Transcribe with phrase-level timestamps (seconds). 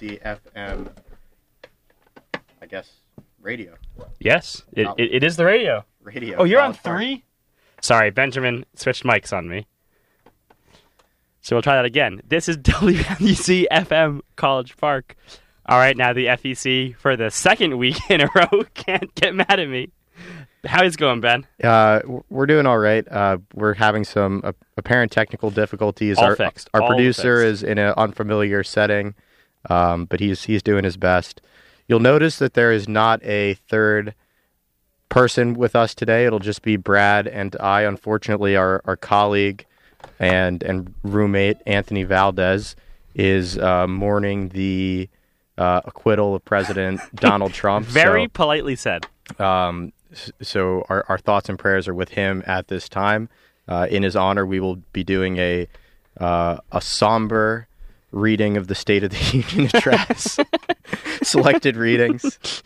[0.00, 0.88] WMUC FM,
[2.62, 2.90] I guess,
[3.40, 3.74] radio.
[4.18, 5.84] Yes, it, it, it is the radio.
[6.02, 6.38] Radio.
[6.38, 6.98] Oh, you're on College Park.
[6.98, 7.24] three?
[7.82, 9.66] Sorry, Benjamin switched mics on me.
[11.42, 12.20] So we'll try that again.
[12.26, 15.16] This is WMUC FM College Park.
[15.66, 19.58] All right, now the FCC for the second week in a row can't get mad
[19.60, 19.90] at me.
[20.66, 21.46] How is it going, Ben?
[21.64, 23.06] Uh, w- we're doing all right.
[23.10, 26.18] Uh, we're having some uh, apparent technical difficulties.
[26.18, 26.68] All our fixed.
[26.74, 27.62] our All producer fixed.
[27.62, 29.14] is in an unfamiliar setting,
[29.68, 31.40] um, but he's he's doing his best.
[31.88, 34.14] You'll notice that there is not a third
[35.08, 36.24] person with us today.
[36.24, 37.82] It'll just be Brad and I.
[37.82, 39.66] Unfortunately, our, our colleague
[40.18, 42.76] and and roommate Anthony Valdez
[43.14, 45.08] is uh, mourning the
[45.58, 47.86] uh, acquittal of President Donald Trump.
[47.86, 49.06] Very So- politely said.
[49.38, 49.92] um,
[50.42, 53.28] so our, our thoughts and prayers are with him at this time.
[53.68, 55.68] Uh, in his honor, we will be doing a
[56.18, 57.68] uh, a somber
[58.12, 60.38] reading of the State of the Union address,
[61.22, 62.62] selected readings.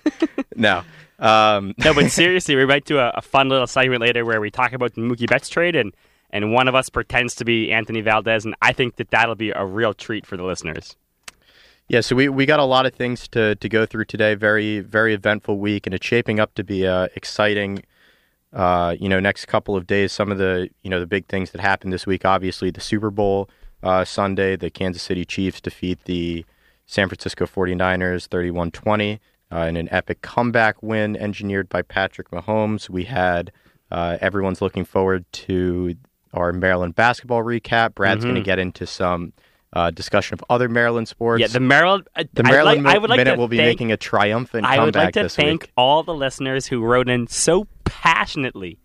[0.57, 0.83] No,
[1.19, 4.51] um, No, but seriously, we might do a, a fun little segment later where we
[4.51, 5.95] talk about the Mookie Betts trade and,
[6.31, 9.51] and one of us pretends to be Anthony Valdez, and I think that that'll be
[9.51, 10.97] a real treat for the listeners.
[11.89, 12.01] yeah.
[12.01, 14.35] So we, we got a lot of things to, to go through today.
[14.35, 17.85] Very very eventful week, and it's shaping up to be a exciting.
[18.53, 21.51] Uh, you know, next couple of days, some of the you know the big things
[21.53, 22.25] that happened this week.
[22.25, 23.49] Obviously, the Super Bowl
[23.85, 26.45] uh, Sunday, the Kansas City Chiefs defeat the
[26.87, 29.19] San Francisco 49ers 31-20
[29.53, 32.91] uh, in an epic comeback win engineered by Patrick Mahomes.
[32.91, 33.53] We had
[33.91, 35.95] uh, everyone's looking forward to
[36.33, 37.95] our Maryland basketball recap.
[37.95, 39.33] Brad's going to get into some
[39.73, 41.41] uh, discussion of other Maryland sports.
[41.41, 42.09] Yeah, the Maryland.
[42.17, 44.77] uh, The Maryland like, I would like Minute will be thank, making a triumphant I
[44.77, 45.73] comeback would like to thank week.
[45.77, 48.79] all the listeners who wrote in so passionately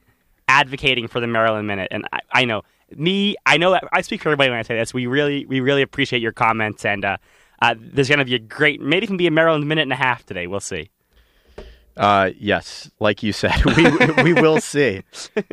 [0.48, 2.64] advocating for the Maryland Minute, and I, I know
[2.95, 3.35] me.
[3.45, 4.94] I know I speak for everybody when I say this.
[4.94, 7.17] We really, we really appreciate your comments, and uh,
[7.61, 9.97] uh, there's going to be a great, maybe even be a Maryland Minute and a
[9.97, 10.47] half today.
[10.47, 10.89] We'll see.
[11.97, 15.03] Uh, yes, like you said, we we will see.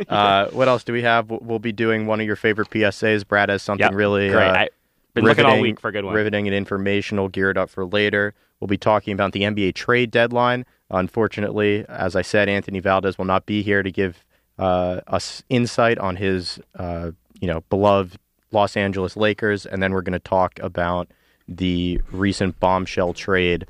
[0.08, 1.28] Uh, what else do we have?
[1.30, 3.26] We'll- be doing one of your favorite PSAs.
[3.26, 4.46] Brad has something Yep, really great.
[4.46, 4.68] uh, I've
[5.14, 6.14] been looking all riveting- week for a good one.
[6.14, 8.34] riveting and informational, geared up for later.
[8.60, 10.64] We'll be talking about the NBA trade deadline.
[10.90, 14.24] Unfortunately, as I said, Anthony Valdez will not be here to give
[14.58, 17.10] uh, us insight on his, uh,
[17.40, 18.18] you know, beloved
[18.52, 21.08] Los Angeles Lakers, and then we're going to talk about
[21.48, 23.66] the recent bombshell trade,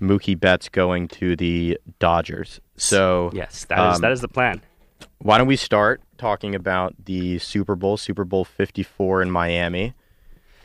[0.00, 2.60] Mookie Betts going to the Dodgers.
[2.76, 4.62] So, Yes, that is Um, that is the plan.
[5.18, 9.94] why don't we start talking about the Super Bowl, Super Bowl Fifty Four in Miami?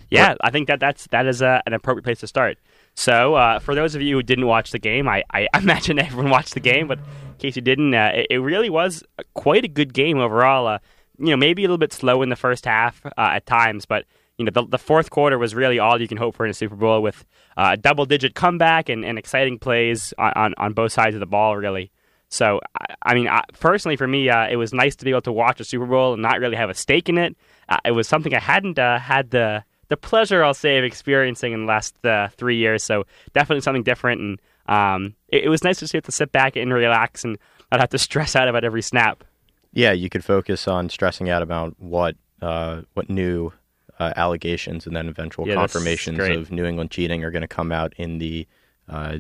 [0.10, 2.60] Yeah, I think that that's that is uh, an appropriate place to start.
[2.94, 6.30] So, uh, for those of you who didn't watch the game, I, I imagine everyone
[6.30, 9.04] watched the game, but in case you didn't, uh, it, it really was
[9.34, 10.68] quite a good game overall.
[10.68, 10.78] Uh,
[11.18, 14.06] you know, maybe a little bit slow in the first half uh, at times, but
[14.38, 16.54] you know, the, the fourth quarter was really all you can hope for in a
[16.54, 17.26] Super Bowl with
[17.56, 21.28] uh, a double-digit comeback and, and exciting plays on, on, on both sides of the
[21.28, 21.92] ball, really.
[22.30, 25.22] So, I, I mean, I, personally, for me, uh, it was nice to be able
[25.22, 27.38] to watch a Super Bowl and not really have a stake in it.
[27.70, 31.54] Uh, it was something I hadn't uh, had the the pleasure, I'll say, of experiencing
[31.54, 32.84] in the last uh, three years.
[32.84, 36.32] So, definitely something different, and um, it, it was nice to see it to sit
[36.32, 37.38] back and relax and
[37.72, 39.24] not have to stress out about every snap.
[39.74, 43.52] Yeah, you could focus on stressing out about what uh, what new
[44.00, 47.72] uh, allegations and then eventual Yeah, confirmations of New England cheating are going to come
[47.72, 48.48] out in the
[48.88, 49.18] uh,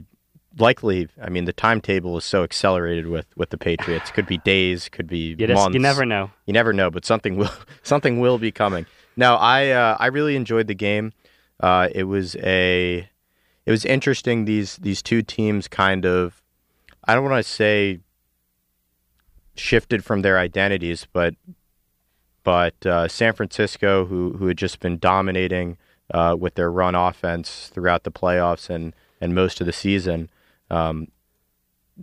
[0.57, 1.07] likely.
[1.21, 4.11] I mean, the timetable is so accelerated with with the Patriots.
[4.11, 5.73] Could be days, could be You just months.
[5.73, 6.31] you never know.
[6.45, 7.51] You never know, but something will
[7.83, 8.85] something will be coming.
[9.15, 11.13] Now, I uh, I really enjoyed the game.
[11.59, 13.09] Uh, it was a
[13.65, 14.45] it was interesting.
[14.45, 16.41] These these two teams kind of
[17.05, 17.99] I don't want to say
[19.55, 21.35] shifted from their identities, but
[22.43, 25.77] but uh, San Francisco, who who had just been dominating
[26.13, 30.29] uh, with their run offense throughout the playoffs and and most of the season,
[30.69, 31.07] um,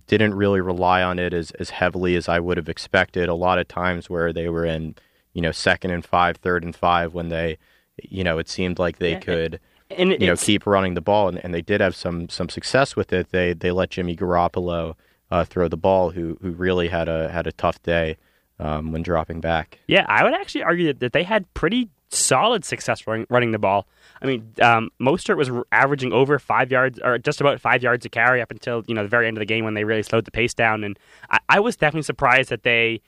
[0.07, 3.29] didn't really rely on it as as heavily as I would have expected.
[3.29, 4.95] A lot of times where they were in,
[5.35, 7.59] you know, second and five, third and five, when they,
[8.03, 9.61] you know, it seemed like they could
[9.91, 12.97] And you know keep running the ball, and, and they did have some some success
[12.97, 13.31] with it.
[13.31, 14.95] They they let Jimmy Garoppolo
[15.31, 18.17] uh, throw the ball, who who really had a had a tough day
[18.59, 19.79] um, when dropping back.
[19.87, 23.87] Yeah, I would actually argue that, they had pretty solid success running, running the ball.
[24.21, 28.09] I mean, um, Mostert was averaging over five yards, or just about five yards a
[28.09, 30.25] carry up until you know the very end of the game when they really slowed
[30.25, 30.85] the pace down.
[30.85, 30.99] And
[31.31, 33.01] I, I was definitely surprised that they,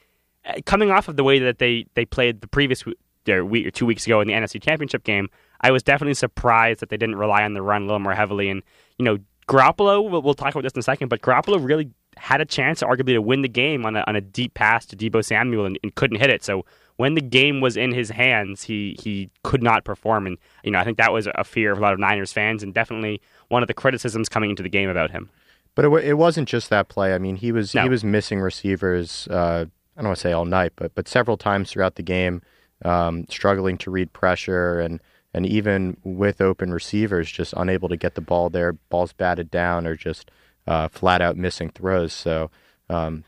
[0.46, 2.96] uh, coming off of the way that they they played the previous week
[3.28, 5.28] or two weeks ago in the NFC Championship game,
[5.60, 8.48] I was definitely surprised that they didn't rely on the run a little more heavily.
[8.48, 8.62] And
[8.98, 9.18] you know,
[9.48, 11.90] Garoppolo, we'll, we'll talk about this in a second, but Garoppolo really
[12.22, 14.96] had a chance, arguably, to win the game on a, on a deep pass to
[14.96, 16.44] Deebo Samuel and, and couldn't hit it.
[16.44, 16.64] So
[16.96, 20.78] when the game was in his hands, he he could not perform, and you know
[20.78, 23.62] I think that was a fear of a lot of Niners fans, and definitely one
[23.62, 25.30] of the criticisms coming into the game about him.
[25.74, 27.12] But it, it wasn't just that play.
[27.12, 27.82] I mean, he was No.
[27.82, 29.26] he was missing receivers.
[29.28, 29.66] Uh,
[29.96, 32.40] I don't want to say all night, but but several times throughout the game,
[32.84, 35.00] um, struggling to read pressure and
[35.34, 38.74] and even with open receivers, just unable to get the ball there.
[38.74, 40.30] Balls batted down or just
[40.66, 42.12] uh, flat out missing throws.
[42.12, 42.50] So
[42.88, 43.24] um,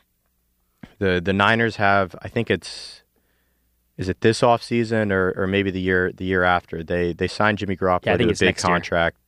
[0.99, 3.03] the the Niners have, I think it's.
[3.97, 6.83] Is it this off season or, or maybe the year the year after?
[6.83, 9.19] They they signed Jimmy Garoppolo Yeah, to a big contract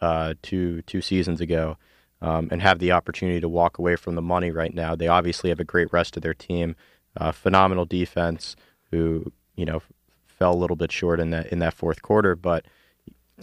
[0.00, 1.78] uh, two two seasons ago,
[2.22, 4.94] um, and have the opportunity to walk away from the money right now.
[4.94, 6.76] They obviously have a great rest of their team,
[7.16, 8.54] uh, phenomenal defense,
[8.92, 9.82] who you know
[10.26, 12.64] fell a little bit short in that in that fourth quarter, but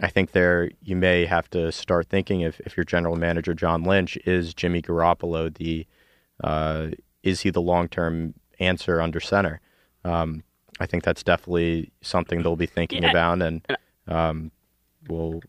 [0.02, 3.84] I think there you may have to start thinking if if your general manager John
[3.84, 5.86] Lynch is Jimmy Garoppolo the
[6.44, 6.92] uh,
[7.24, 9.60] is he the long term answer under center?
[10.06, 10.44] Um,
[10.80, 13.12] I think that's definitely something they'll be thinking Yeah.
[13.12, 13.66] about, and
[14.08, 14.52] um,
[15.08, 15.42] we'll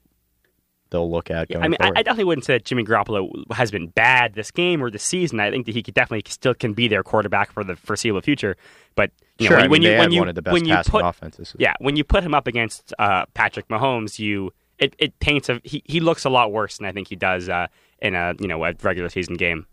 [0.93, 1.89] they'll look at going I mean, I.
[1.89, 5.41] I definitely wouldn't say that Jimmy Garoppolo has been bad this game or this season.
[5.41, 8.57] I think that he could definitely still can be their quarterback for the foreseeable future.
[8.95, 10.43] But you sure, know, I when, when mean, you they when you one of the
[10.43, 11.57] best when you passing put offenses.
[11.59, 15.61] yeah when you put him up against uh, Patrick Mahomes, you it, it paints a
[15.65, 17.67] he, he looks a lot worse than I think he does uh,
[18.01, 19.67] in a you know a regular season game.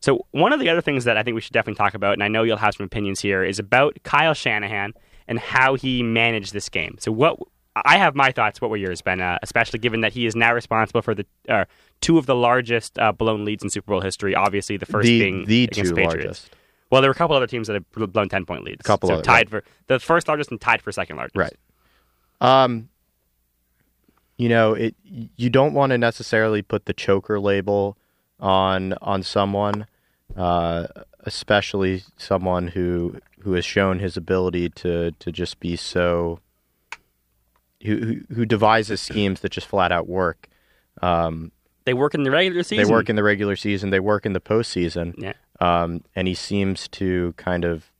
[0.00, 2.22] So one of the other things that I think we should definitely talk about, and
[2.22, 4.92] I know you'll have some opinions here, is about Kyle Shanahan
[5.26, 6.96] and how he managed this game.
[7.00, 7.38] So what
[7.84, 8.60] I have my thoughts.
[8.60, 9.20] What were yours, Ben?
[9.20, 11.64] Uh, especially given that he is now responsible for the uh,
[12.00, 14.34] two of the largest uh, blown leads in Super Bowl history.
[14.34, 16.24] Obviously, the first the being the against two Patriots.
[16.24, 16.56] largest.
[16.90, 18.82] Well, there were a couple other teams that have blown ten point leads.
[18.82, 21.36] Couple so other- tied for the first largest and tied for second largest.
[21.36, 21.56] Right.
[22.40, 22.88] Um,
[24.36, 27.96] you know, it you don't want to necessarily put the choker label
[28.40, 29.86] on on someone,
[30.36, 30.86] uh,
[31.24, 36.40] especially someone who who has shown his ability to to just be so
[37.86, 40.48] who who, who devises schemes that just flat out work.
[41.02, 41.52] Um,
[41.84, 42.84] They work in the regular season.
[42.84, 43.90] they work in the regular season.
[43.90, 45.14] They work in the postseason.
[45.18, 45.32] Yeah.
[45.60, 47.90] Um, and he seems to kind of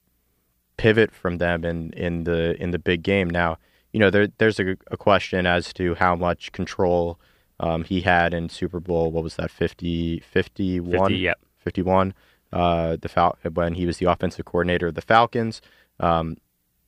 [0.77, 3.31] pivot from them in, in the in the big game.
[3.31, 3.56] Now,
[3.93, 7.19] you know, there, there's a, a question as to how much control
[7.61, 9.11] um, he had in Super Bowl.
[9.11, 9.50] What was that?
[9.50, 10.99] 50, 51?
[11.00, 11.38] 50, yep.
[11.59, 12.12] 51.
[12.53, 15.62] Uh, the Fal- when he was the offensive coordinator of the Falcons.
[15.99, 16.37] Um,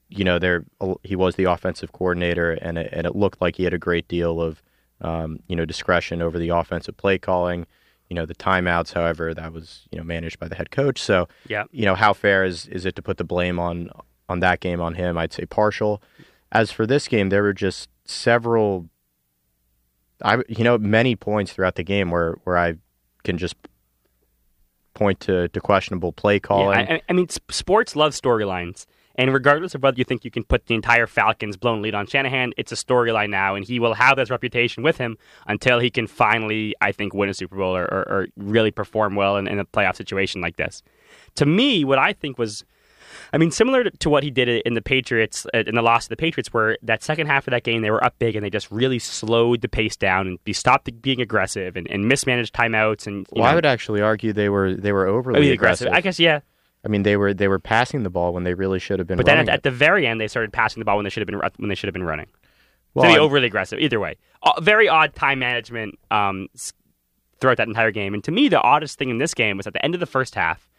[0.09, 0.65] you know, there
[1.03, 4.09] he was the offensive coordinator, and it, and it looked like he had a great
[4.09, 4.63] deal of
[5.01, 7.67] um, you know discretion over the offensive play calling.
[8.09, 11.01] You know, the timeouts, however, that was you know managed by the head coach.
[11.01, 11.65] So Yeah.
[11.71, 13.91] you know, how fair is is it to put the blame on
[14.29, 15.19] on that game on him?
[15.19, 16.03] I'd say partial.
[16.51, 18.89] As for this game, there were just several,
[20.23, 22.77] I you know, many points throughout the game where where I
[23.25, 23.57] can just
[24.95, 26.79] point to, to questionable play Yeah, calling.
[26.89, 28.87] I, I mean, sports love storylines,
[29.19, 32.07] and regardless of whether you think you can put the entire Falcons blown lead on
[32.07, 35.91] Shanahan, it's a storyline now, and he will have this reputation with him until he
[35.91, 39.49] can finally, I think, win a Super Bowl or, or, or really perform well in,
[39.49, 40.85] in a playoff situation like this.
[41.35, 42.65] To me, what I think was.
[43.33, 46.05] I mean, similar to, to what he did in the Patriots, uh, in the loss
[46.05, 48.45] of the Patriots, where that second half of that game they were up big and
[48.45, 53.07] they just really slowed the pace down and stopped being aggressive and, and mismanaged timeouts
[53.07, 55.89] and well, I would actually argue they were they were overly I mean, aggressive.
[55.93, 56.41] I guess yeah,
[56.85, 59.19] I mean, they were they were passing the ball when they really should have been.
[59.19, 59.25] Running.
[59.25, 61.21] But then at, at the very end, they started passing the ball when they should
[61.21, 62.29] have been when they should have been running.
[62.95, 66.49] well, to be overly aggressive, either way, uh, very odd time management um,
[67.41, 68.15] throughout that entire game.
[68.15, 70.07] And to me, the oddest thing in this game was at the end of the
[70.07, 70.71] first half,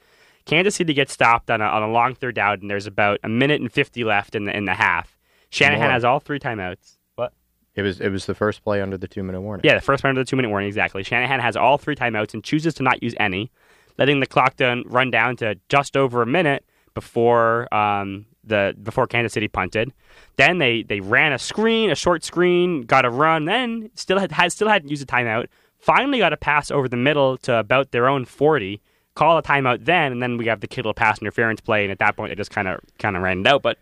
[0.45, 3.29] Kansas City gets stopped on a, on a long third down, and there's about a
[3.29, 5.17] minute and fifty left in the in the half.
[5.49, 5.91] Shanahan More.
[5.91, 6.97] has all three timeouts.
[7.15, 7.33] What?
[7.75, 9.61] it was it was the first play under the two minute warning.
[9.65, 11.03] Yeah, the first play under the two minute warning, exactly.
[11.03, 13.51] Shanahan has all three timeouts and chooses to not use any,
[13.99, 16.65] letting the clock down, run down to just over a minute
[16.95, 19.93] before um, the before Kansas City punted.
[20.37, 24.31] Then they, they ran a screen, a short screen, got a run, then still had,
[24.31, 25.47] had still hadn't used a timeout.
[25.77, 28.81] Finally got a pass over the middle to about their own forty.
[29.15, 31.99] Call a timeout then, and then we have the Kittle pass interference play, and at
[31.99, 33.61] that point they just kind of kind of ran it out.
[33.61, 33.77] But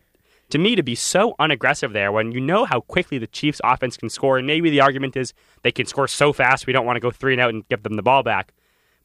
[0.50, 3.98] to me to be so unaggressive there when you know how quickly the Chiefs offense
[3.98, 6.96] can score and maybe the argument is they can score so fast we don't want
[6.96, 8.54] to go three and out and give them the ball back.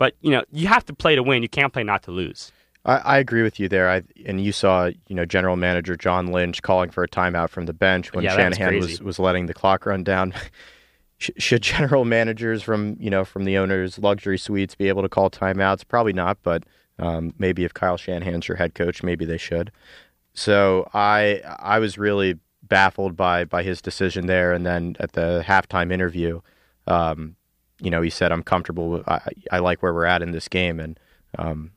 [0.02, 1.44] But you know, you have to play to win.
[1.44, 2.50] You can't play not to lose.
[2.84, 3.88] I, I agree with you there.
[3.88, 7.66] I and you saw you know general manager John Lynch calling for a timeout from
[7.66, 10.34] the bench when Yeah, that was Shanahan was, was letting the clock run down.
[11.18, 15.30] Should general managers from you know from the owners' luxury suites be able to call
[15.30, 15.86] timeouts?
[15.86, 16.64] Probably not, but
[16.98, 19.70] um, maybe if Kyle Shanahan's your head coach, maybe they should.
[20.34, 25.44] So I I was really baffled by by his decision there, and then at the
[25.46, 26.40] halftime interview,
[26.88, 27.36] um,
[27.82, 28.90] you know, he said, "I'm comfortable.
[28.90, 29.20] With, I,
[29.50, 30.98] I like where we're at in this game." And
[31.38, 31.72] um,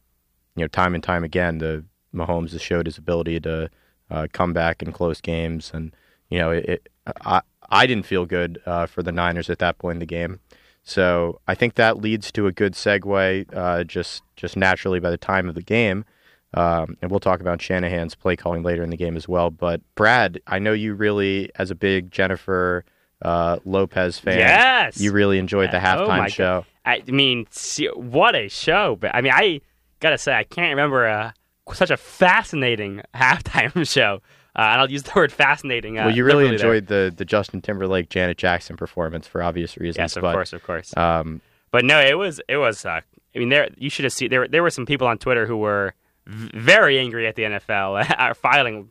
[0.55, 1.83] you know, time and time again, the
[2.13, 3.69] Mahomes has showed his ability to
[4.09, 5.93] uh, come back in close games, and
[6.29, 6.89] you know, it, it,
[7.21, 10.39] I I didn't feel good uh, for the Niners at that point in the game.
[10.83, 15.17] So I think that leads to a good segue, uh, just just naturally by the
[15.17, 16.05] time of the game.
[16.53, 19.49] Um, and we'll talk about Shanahan's play calling later in the game as well.
[19.49, 22.85] But Brad, I know you really, as a big Jennifer
[23.21, 24.99] uh, Lopez fan, Yes!
[24.99, 26.65] you really enjoyed the Oh halftime my show.
[26.85, 27.03] God.
[27.07, 28.95] I mean, see, what a show!
[28.99, 29.61] But I mean, I
[29.99, 31.31] gotta say, I can't remember uh,
[31.73, 34.21] such a fascinating halftime show.
[34.57, 35.97] Uh, and I'll use the word fascinating.
[35.99, 36.53] Uh, well, you really there.
[36.53, 39.97] enjoyed the the Justin Timberlake Janet Jackson performance for obvious reasons.
[39.97, 40.95] Yes, of but, course, of course.
[40.95, 41.41] Um,
[41.71, 42.85] But no, it was it was.
[42.85, 43.01] Uh,
[43.35, 44.47] I mean, there you should have seen there.
[44.47, 45.93] There were some people on Twitter who were
[46.27, 48.89] very angry at the NFL, are filing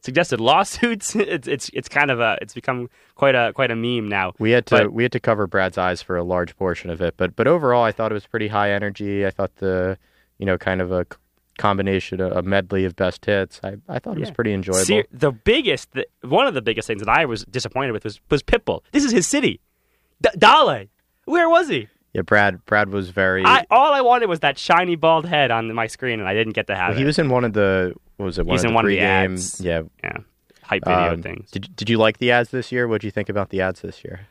[0.00, 1.14] suggested lawsuits.
[1.16, 4.32] It's it's it's kind of a it's become quite a quite a meme now.
[4.38, 7.00] we had to But- we had to cover Brad's eyes for a large portion of
[7.00, 9.26] it, but but overall, I thought it was pretty high energy.
[9.26, 9.98] I thought the
[10.38, 11.06] you know kind of a
[11.58, 13.60] combination, a medley of best hits.
[13.64, 14.34] I, I thought it was Yeah.
[14.34, 14.84] pretty enjoyable.
[14.84, 18.20] See, the biggest, the, one of the biggest things that I was disappointed with was
[18.30, 18.82] was Pitbull.
[18.92, 19.60] This is his city,
[20.22, 20.84] D- Dale.
[21.24, 21.88] Where was he?
[22.18, 23.44] Yeah, Brad Brad was very.
[23.44, 26.52] I all I wanted was that shiny bald head on my screen, and I didn't
[26.52, 28.46] get to have well, he was in one of the what was it?
[28.46, 29.60] One He's of in the one of the ads.
[29.60, 29.82] Yeah.
[30.02, 30.18] yeah,
[30.62, 31.50] hype video um, things.
[31.52, 32.88] Did Did you like the ads this year?
[32.88, 34.26] What did you think about the ads this year?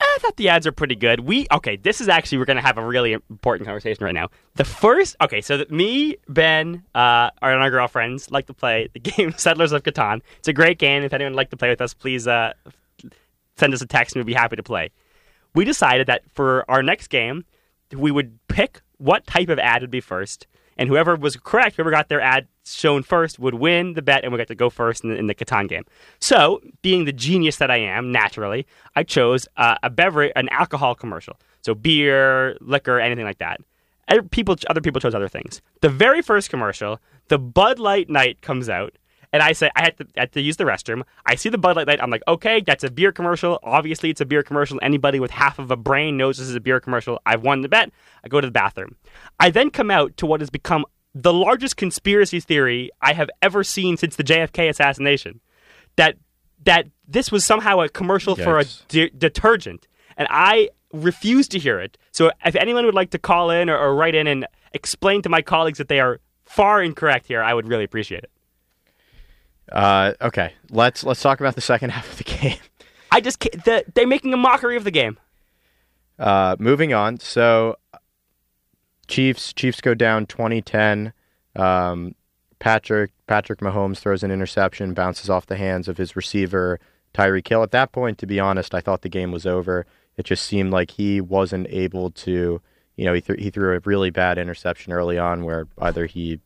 [0.00, 1.20] I thought the ads are pretty good.
[1.20, 1.76] We okay.
[1.76, 4.30] This is actually we're going to have a really important conversation right now.
[4.54, 9.00] The first okay, so that me, Ben, uh, and our girlfriends like to play the
[9.10, 10.22] game Settlers of Catan.
[10.38, 11.02] It's a great game.
[11.02, 12.54] If anyone would like to play with us, please uh,
[13.58, 14.90] send us a text and we'd be happy to play.
[15.56, 17.46] We decided that for our next game,
[17.90, 20.46] we would pick what type of ad would be first,
[20.76, 24.30] and whoever was correct, whoever got their ad shown first, would win the bet, and
[24.30, 25.84] we got to go first in the, in the Catan game.
[26.20, 30.94] So, being the genius that I am, naturally, I chose uh, a beverage, an alcohol
[30.94, 31.38] commercial.
[31.62, 33.58] So, beer, liquor, anything like that.
[34.08, 35.62] Other people, other people chose other things.
[35.80, 38.92] The very first commercial, the Bud Light night comes out,
[39.36, 41.02] and I say I had to, I had to use the restroom.
[41.26, 42.02] I see the Bud Light light.
[42.02, 43.58] I'm like, okay, that's a beer commercial.
[43.62, 44.78] Obviously, it's a beer commercial.
[44.80, 47.20] Anybody with half of a brain knows this is a beer commercial.
[47.26, 47.90] I've won the bet.
[48.24, 48.96] I go to the bathroom.
[49.38, 53.62] I then come out to what has become the largest conspiracy theory I have ever
[53.62, 55.40] seen since the JFK assassination.
[55.96, 56.16] That
[56.64, 61.78] that this was somehow a commercial for a de- detergent, and I refuse to hear
[61.78, 61.98] it.
[62.10, 65.28] So, if anyone would like to call in or, or write in and explain to
[65.28, 68.30] my colleagues that they are far incorrect here, I would really appreciate it.
[69.70, 72.58] Uh, okay, let's let's talk about the second half of the game.
[73.10, 75.18] I just can't, the, they're making a mockery of the game.
[76.18, 77.18] Uh, moving on.
[77.18, 77.76] So,
[79.06, 81.12] Chiefs Chiefs go down 2010.
[81.54, 82.14] Um,
[82.58, 86.80] Patrick Patrick Mahomes throws an interception, bounces off the hands of his receiver
[87.14, 87.62] Tyreek Hill.
[87.62, 89.86] At that point, to be honest, I thought the game was over.
[90.16, 92.60] It just seemed like he wasn't able to.
[92.96, 96.40] You know, he th- he threw a really bad interception early on, where either he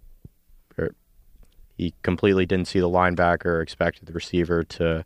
[1.81, 5.03] he completely didn't see the linebacker expected the receiver to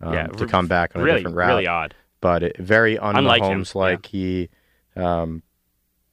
[0.00, 1.94] um, Yeah, to come back on a really, different route really odd.
[2.20, 4.48] but it, very Unlike him, like he
[4.96, 5.42] um,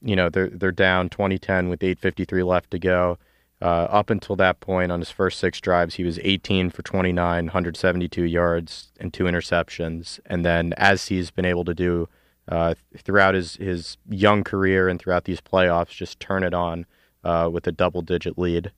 [0.00, 3.18] you know they're they're down 2010 with 8:53 left to go.
[3.62, 7.46] Uh, up until that point, on his first six drives, he was 18 for 29,
[7.46, 10.20] 172 yards, and two interceptions.
[10.26, 12.08] And then, as he's been able to do
[12.46, 16.86] uh, throughout his his young career and throughout these playoffs, just turn it on
[17.24, 18.70] uh, with a double-digit lead.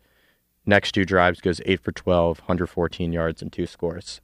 [0.67, 4.21] Next two drives goes eight for 12, 114 yards, and two scores.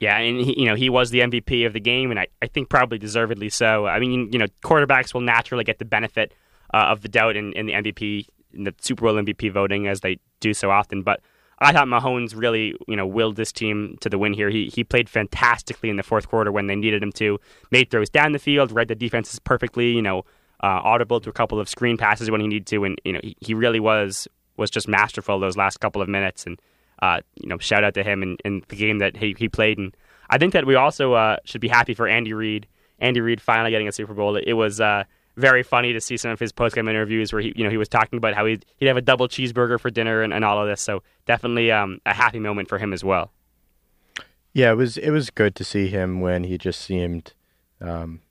[0.00, 2.46] Yeah, and he, you know he was the MVP of the game, and I, I
[2.46, 3.86] think probably deservedly so.
[3.86, 6.32] I mean, you know, quarterbacks will naturally get the benefit
[6.72, 10.00] uh, of the doubt in, in the MVP, in the Super Bowl MVP voting, as
[10.00, 11.02] they do so often.
[11.02, 11.20] But
[11.58, 14.50] I thought Mahomes really, you know, willed this team to the win here.
[14.50, 17.40] He he played fantastically in the fourth quarter when they needed him to.
[17.72, 19.90] Made throws down the field, read the defenses perfectly.
[19.90, 20.18] You know,
[20.62, 23.20] uh, audible to a couple of screen passes when he needed to, and you know
[23.22, 24.28] he, he really was
[24.58, 26.46] was just masterful those last couple of minutes.
[26.46, 26.60] And
[27.00, 29.78] uh, you know, shout out to him and, and the game that he, he played.
[29.78, 29.96] And
[30.30, 32.66] I think that we also uh, should be happy for Andy Reid.
[32.98, 34.36] Andy Reid finally getting a Super Bowl.
[34.36, 35.04] It, was uh,
[35.36, 37.76] very funny to see some of his post game interviews where he, you know, he
[37.76, 40.60] was talking about how he'd, he'd have a double cheeseburger for dinner and, and all
[40.60, 40.82] of this.
[40.82, 43.30] So definitely um, a happy moment for him as well.
[44.52, 47.34] Yeah, it was it was good to see him when he just seemed
[47.80, 48.22] um,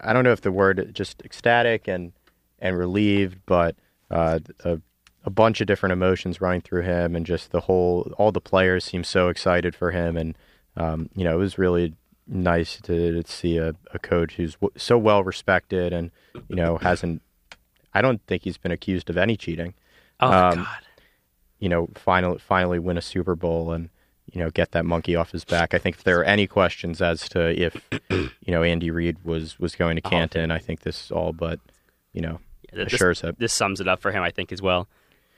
[0.00, 2.12] I don't know if the word just ecstatic and
[2.58, 3.74] and relieved, but
[4.10, 4.80] uh, a,
[5.26, 8.84] a bunch of different emotions running through him, and just the whole all the players
[8.84, 10.38] seemed so excited for him, and
[10.76, 11.92] um, you know it was really
[12.26, 16.10] nice to, to see a, a coach who's w- so well respected and
[16.48, 17.20] you know hasn't.
[17.94, 19.74] I don't think he's been accused of any cheating
[20.20, 20.66] Oh Um,
[21.58, 23.88] you know, finally finally win a Super Bowl and
[24.32, 25.72] you know get that monkey off his back.
[25.74, 27.76] I think if there are any questions as to if
[28.10, 31.58] you know Andy Reid was was going to Oh, Canton, I think this all but
[32.12, 32.40] you know
[32.72, 33.38] This, assures it.
[33.38, 34.88] this sums it up for him, I think, as well.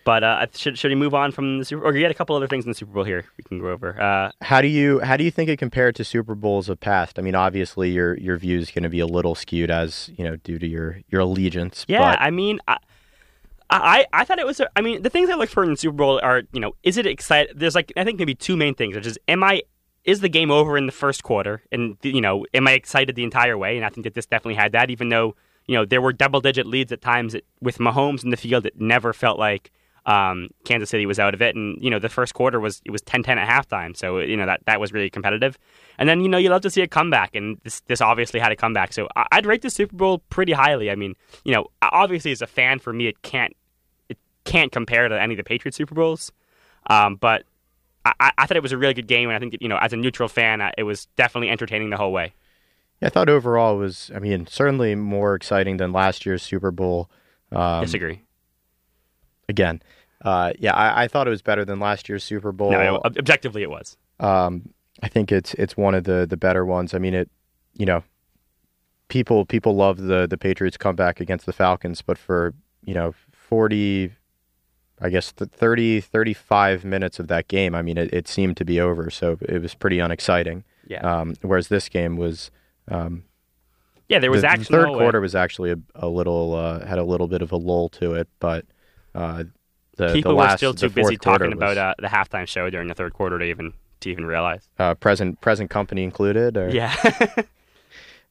[0.08, 1.84] But uh, should should he move on from the Super?
[1.84, 3.68] Or you had a couple other things in the Super Bowl here we can go
[3.68, 4.00] over.
[4.00, 7.18] Uh, How do you how do you think it compared to Super Bowls of past?
[7.18, 10.24] I mean, obviously your your view is going to be a little skewed as you
[10.24, 11.84] know due to your your allegiance.
[11.88, 12.78] Yeah, but I mean, I,
[13.68, 14.62] I I thought it was.
[14.74, 16.96] I mean, the things I look for in the Super Bowl are, you know, is
[16.96, 17.52] it exciting?
[17.54, 19.60] There's like I think maybe two main things, which is, am I
[20.04, 23.24] is the game over in the first quarter, and you know, am I excited the
[23.24, 23.76] entire way?
[23.76, 25.36] And I think that this definitely had that, even though
[25.66, 28.64] you know there were double digit leads at times it, with Mahomes in the field.
[28.64, 29.70] It never felt like
[30.08, 32.90] um, Kansas City was out of it, and you know the first quarter was it
[32.90, 35.58] was 10-10 at halftime, so you know that that was really competitive.
[35.98, 38.50] And then you know you love to see a comeback, and this this obviously had
[38.50, 38.92] a comeback.
[38.94, 40.90] So I- I'd rate the Super Bowl pretty highly.
[40.90, 43.54] I mean, you know, obviously as a fan for me, it can't
[44.08, 46.32] it can't compare to any of the Patriots Super Bowls,
[46.88, 47.44] um, but
[48.06, 49.76] I, I- thought it was a really good game, and I think that, you know
[49.78, 52.32] as a neutral fan, it was definitely entertaining the whole way.
[53.02, 57.10] I thought overall it was I mean certainly more exciting than last year's Super Bowl.
[57.52, 58.22] Um, Disagree.
[59.48, 59.82] again,
[60.24, 62.72] uh, yeah, I, I thought it was better than last year's Super Bowl.
[62.72, 63.96] No, ob- objectively, it was.
[64.20, 64.70] Um,
[65.02, 66.94] I think it's it's one of the the better ones.
[66.94, 67.30] I mean, it
[67.76, 68.02] you know,
[69.08, 74.12] people people love the the Patriots comeback against the Falcons, but for you know forty,
[75.00, 78.64] I guess th- 30, 35 minutes of that game, I mean, it, it seemed to
[78.64, 79.10] be over.
[79.10, 80.64] So it was pretty unexciting.
[80.86, 82.50] Yeah, Um, whereas this game was.
[82.88, 83.24] Um,
[84.08, 84.18] yeah.
[84.18, 86.98] There was the, the actually third no quarter was actually a, a little uh, had
[86.98, 88.64] a little bit of a lull to it, but
[89.14, 89.44] uh,
[89.98, 92.94] the People the were still too busy talking about uh, the halftime show during the
[92.94, 94.66] third quarter to even to even realize.
[94.78, 96.56] uh, present present company included.
[96.56, 96.70] Or?
[96.70, 96.94] Yeah.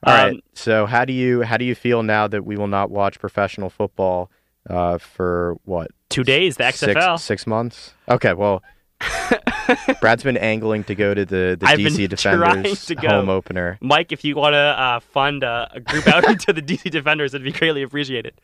[0.04, 0.34] All right.
[0.34, 3.20] Um, So how do you how do you feel now that we will not watch
[3.20, 4.30] professional football
[4.70, 7.20] uh, for what Two days, the six XFL.
[7.20, 7.94] six months?
[8.10, 8.34] Okay.
[8.34, 8.64] Well,
[10.02, 13.10] Brad's been angling to go to the the I've DC Defenders to go.
[13.10, 13.78] home opener.
[13.82, 17.34] Mike, if you want to uh, fund uh, a group outing to the DC Defenders,
[17.34, 18.40] it'd be greatly appreciated.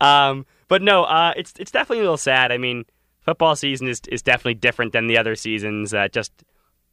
[0.00, 2.52] Um, but no, uh, it's it's definitely a little sad.
[2.52, 2.84] I mean,
[3.20, 5.94] football season is is definitely different than the other seasons.
[5.94, 6.32] Uh, just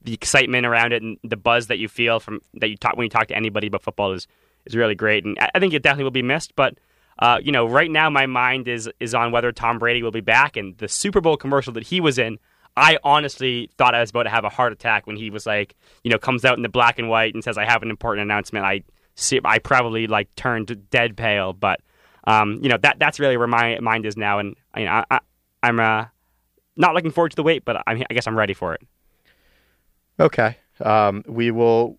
[0.04, 3.06] the excitement around it and the buzz that you feel from that you talk when
[3.06, 4.28] you talk to anybody about football is
[4.66, 6.56] is really great, and I I think it definitely will be missed.
[6.56, 6.78] But
[7.20, 10.22] uh, you know, right now my mind is is on whether Tom Brady will be
[10.22, 12.40] back, and the Super Bowl commercial that he was in.
[12.78, 15.76] I honestly thought I was about to have a heart attack when he was like,
[16.06, 18.24] you know, comes out in the black and white and says, "I have an important
[18.24, 18.84] announcement." I
[19.16, 21.82] see, I probably like turned dead pale, but
[22.26, 25.06] um, you know that that's really where my mind is now, and you know, I,
[25.10, 25.20] I,
[25.64, 26.06] I'm uh,
[26.76, 28.82] not looking forward to the wait, but I'm, I guess I'm ready for it.
[30.20, 30.58] Okay.
[30.80, 31.98] Um, we will.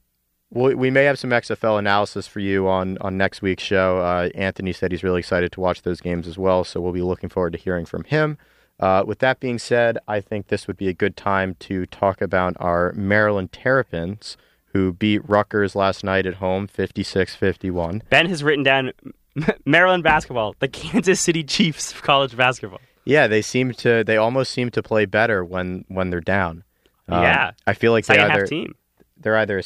[0.50, 4.00] We, we may have some XFL analysis for you on, on next week's show.
[4.00, 7.00] Uh, Anthony said he's really excited to watch those games as well, so we'll be
[7.00, 8.36] looking forward to hearing from him.
[8.78, 12.20] Uh, with that being said, I think this would be a good time to talk
[12.20, 14.36] about our Maryland Terrapins,
[14.74, 18.02] who beat Rutgers last night at home 56 51.
[18.10, 18.92] Ben has written down
[19.66, 22.80] Maryland basketball, the Kansas City Chiefs of college basketball.
[23.04, 24.04] Yeah, they seem to.
[24.04, 26.64] They almost seem to play better when when they're down.
[27.08, 27.50] Um, Yeah.
[27.66, 28.74] I feel like they either team.
[29.16, 29.62] they're either a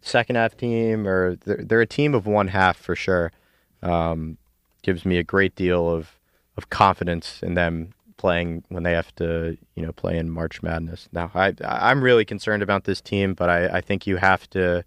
[0.00, 3.32] second half team or they're, they're a team of one half for sure.
[3.82, 4.38] Um,
[4.82, 6.18] gives me a great deal of
[6.56, 11.08] of confidence in them playing when they have to, you know, play in March Madness.
[11.12, 14.84] Now, I I'm really concerned about this team, but I, I think you have to.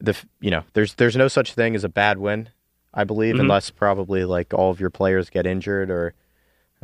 [0.00, 2.50] The you know there's there's no such thing as a bad win,
[2.94, 3.40] I believe, Mhm.
[3.40, 6.14] unless probably like all of your players get injured or,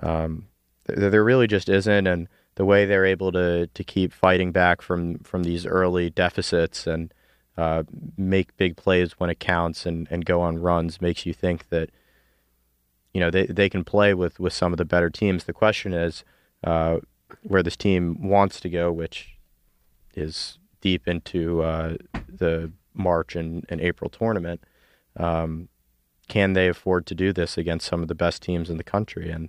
[0.03, 0.47] um,
[0.87, 4.81] there, there really just isn't, and the way they're able to to keep fighting back
[4.83, 7.13] from from these early deficits and
[7.57, 7.83] uh,
[8.17, 11.89] make big plays when it counts and, and go on runs makes you think that
[13.13, 15.45] you know they they can play with with some of the better teams.
[15.45, 16.25] The question is
[16.65, 16.99] uh,
[17.43, 19.37] where this team wants to go, which
[20.15, 21.97] is deep into uh,
[22.29, 24.63] the March and, and April tournament.
[25.17, 25.69] Um,
[26.29, 29.31] can they afford to do this against some of the best teams in the country?
[29.31, 29.49] And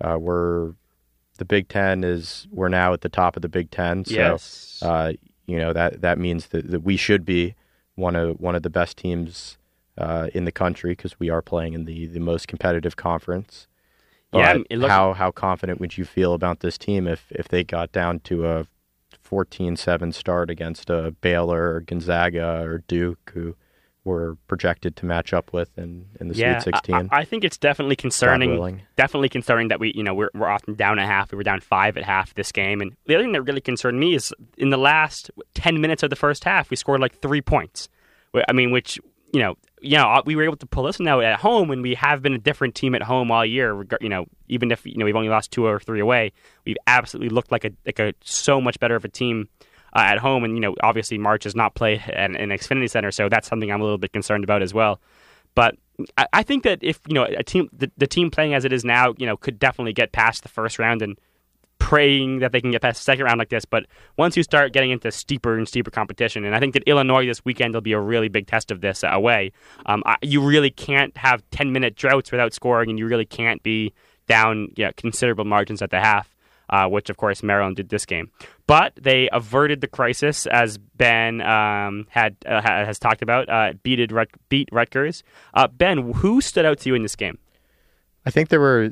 [0.00, 0.72] uh, we're
[1.38, 4.04] the Big Ten is we're now at the top of the Big Ten.
[4.04, 4.80] So yes.
[4.82, 5.12] uh,
[5.46, 7.54] you know that that means that, that we should be
[7.94, 9.58] one of one of the best teams
[9.98, 13.66] uh, in the country because we are playing in the, the most competitive conference.
[14.32, 17.48] Yeah, But it looks- how how confident would you feel about this team if if
[17.48, 18.66] they got down to a
[19.28, 23.56] 14-7 start against a Baylor or Gonzaga or Duke who
[24.06, 27.08] were projected to match up with in, in the yeah, Sweet 16?
[27.10, 28.82] I, I think it's definitely concerning.
[28.96, 31.32] Definitely concerning that we, you know, we're, we're often down at half.
[31.32, 33.98] We were down five at half this game, and the other thing that really concerned
[33.98, 37.42] me is in the last ten minutes of the first half, we scored like three
[37.42, 37.88] points.
[38.48, 38.98] I mean, which
[39.32, 41.82] you know, you know, uh, we were able to pull this out at home, and
[41.82, 43.84] we have been a different team at home all year.
[44.00, 46.32] You know, even if you know we've only lost two or three away,
[46.64, 49.48] we've absolutely looked like a like a so much better of a team
[49.94, 50.44] uh, at home.
[50.44, 53.70] And you know, obviously March has not played at an Xfinity Center, so that's something
[53.70, 55.00] I'm a little bit concerned about as well.
[55.54, 55.76] But
[56.16, 58.72] I, I think that if you know a team, the, the team playing as it
[58.72, 61.18] is now, you know, could definitely get past the first round and
[61.78, 63.64] praying that they can get past the second round like this.
[63.64, 67.26] But once you start getting into steeper and steeper competition, and I think that Illinois
[67.26, 69.52] this weekend will be a really big test of this uh, away.
[69.86, 73.62] Um, I, you really can't have ten minute droughts without scoring, and you really can't
[73.62, 73.92] be
[74.26, 76.35] down you know, considerable margins at the half.
[76.68, 78.30] Uh, which of course Maryland did this game,
[78.66, 83.48] but they averted the crisis as Ben um, had uh, has talked about.
[83.48, 85.22] Uh, beated Rut- beat Rutgers.
[85.54, 87.38] Uh, ben, who stood out to you in this game?
[88.24, 88.90] I think there were.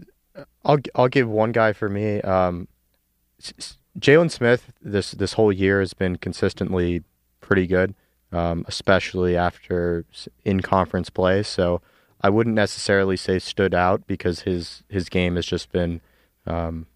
[0.65, 2.21] I'll I'll give one guy for me.
[2.21, 2.69] Um,
[3.99, 7.03] Jalen Smith this this whole year has been consistently
[7.41, 7.95] pretty good,
[8.33, 10.05] um, especially after
[10.45, 11.43] in conference play.
[11.43, 11.81] So
[12.21, 16.01] I wouldn't necessarily say stood out because his his game has just been
[16.47, 16.87] um,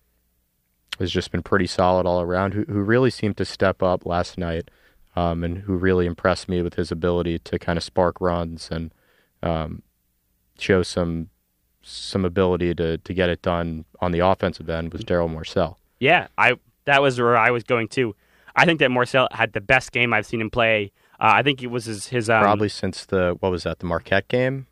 [0.98, 2.54] has just been pretty solid all around.
[2.54, 4.70] Who who really seemed to step up last night,
[5.16, 8.92] um, and who really impressed me with his ability to kind of spark runs and
[9.42, 9.82] um,
[10.58, 11.28] show some
[11.82, 15.76] some ability to to get it done on the offensive end was Darryl Morsell.
[16.00, 18.14] Yeah, I that was where I was going too.
[18.56, 20.90] I think that Morsell had the best game I've seen him play.
[21.20, 23.86] Uh, I think it was his, his um, Probably since the what was that the
[23.86, 24.66] Marquette game?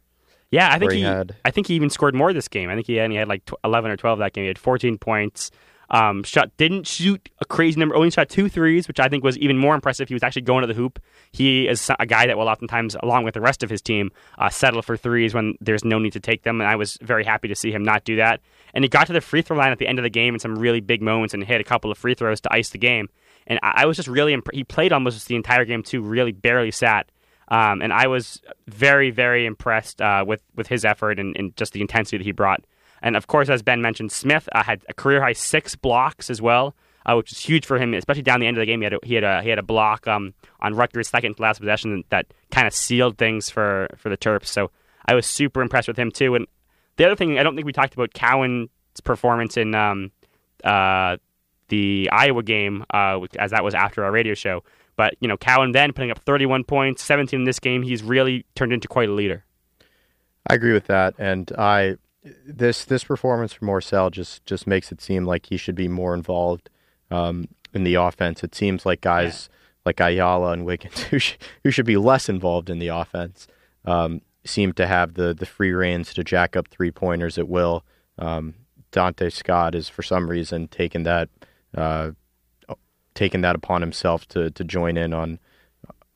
[0.50, 2.68] Yeah, I think he, he had- I think he even scored more this game.
[2.70, 4.44] I think he only had like eleven or twelve that game.
[4.44, 5.50] He had fourteen points.
[5.88, 7.94] Um, shot didn't shoot a crazy number.
[7.94, 10.08] Only shot two threes, which I think was even more impressive.
[10.08, 10.98] He was actually going to the hoop.
[11.32, 14.48] He is a guy that will oftentimes, along with the rest of his team, uh,
[14.48, 16.60] settle for threes when there's no need to take them.
[16.60, 18.40] And I was very happy to see him not do that.
[18.74, 20.40] And he got to the free throw line at the end of the game in
[20.40, 23.08] some really big moments and hit a couple of free throws to ice the game.
[23.46, 26.02] And I, I was just really imp- he played almost the entire game too.
[26.02, 27.10] Really barely sat.
[27.48, 31.72] Um, and I was very, very impressed uh, with with his effort and, and just
[31.72, 32.64] the intensity that he brought.
[33.02, 36.40] And of course, as Ben mentioned, Smith uh, had a career high six blocks as
[36.40, 38.80] well, uh, which is huge for him, especially down the end of the game.
[38.80, 41.42] He had a, he had a, he had a block um, on Rutgers' second to
[41.42, 44.46] last possession that kind of sealed things for, for the Terps.
[44.46, 44.70] So
[45.06, 46.34] I was super impressed with him too.
[46.34, 46.46] And
[46.96, 48.68] the other thing, I don't think we talked about Cowan's
[49.04, 50.10] performance in um,
[50.64, 51.16] uh,
[51.68, 54.64] the Iowa game, uh, as that was after our radio show.
[54.96, 57.82] But you know, Cowan then putting up 31 points, 17 in this game.
[57.82, 59.44] He's really turned into quite a leader.
[60.48, 61.96] I agree with that, and I
[62.46, 66.14] this this performance from Morsell just just makes it seem like he should be more
[66.14, 66.70] involved
[67.10, 68.42] um, in the offense.
[68.42, 69.48] It seems like guys
[69.84, 73.46] like Ayala and Wiggins who sh- who should be less involved in the offense
[73.84, 77.84] um, seem to have the the free reins to jack up three pointers at will.
[78.18, 78.54] Um,
[78.92, 81.28] Donta Scott is for some reason taking that
[81.76, 82.12] uh,
[83.14, 85.38] taking that upon himself to to join in on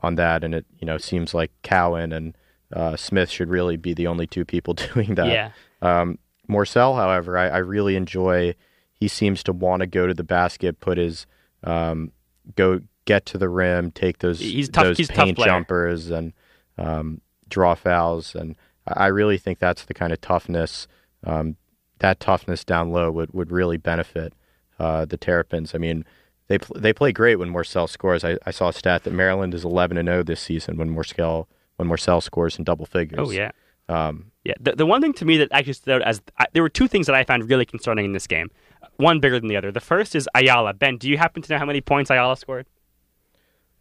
[0.01, 2.37] on that, and it you know seems like Cowan and
[2.73, 5.29] uh, Smith should really be the only two people doing that.
[5.29, 5.51] Yeah.
[5.83, 8.55] Um, Morsell, however, I, I really enjoy.
[8.93, 11.27] He seems to want to go to the basket, put his
[11.65, 12.13] um,
[12.57, 16.33] go get to the rim, take those He's tough- those he's paint jumpers, and
[16.77, 18.35] um, draw fouls.
[18.35, 20.87] And I really think that's the kind of toughness.
[21.25, 21.57] Um,
[21.99, 24.33] that toughness down low would, would really benefit
[24.79, 25.75] uh, the Terrapins.
[25.75, 26.05] I mean,
[26.49, 28.25] they pl- they play great when Morsell scores.
[28.25, 31.47] I, I saw a stat that Maryland is eleven and zero this season when Morsell
[31.77, 33.21] when Morsell scores in double figures.
[33.21, 33.51] Oh yeah.
[33.91, 36.63] Um, Yeah, the, the one thing to me that actually stood out as I, there
[36.63, 38.51] were two things that I found really concerning in this game.
[38.97, 39.73] One bigger than the other.
[39.73, 40.73] The first is Ayala.
[40.75, 42.67] Ben, do you happen to know how many points Ayala scored?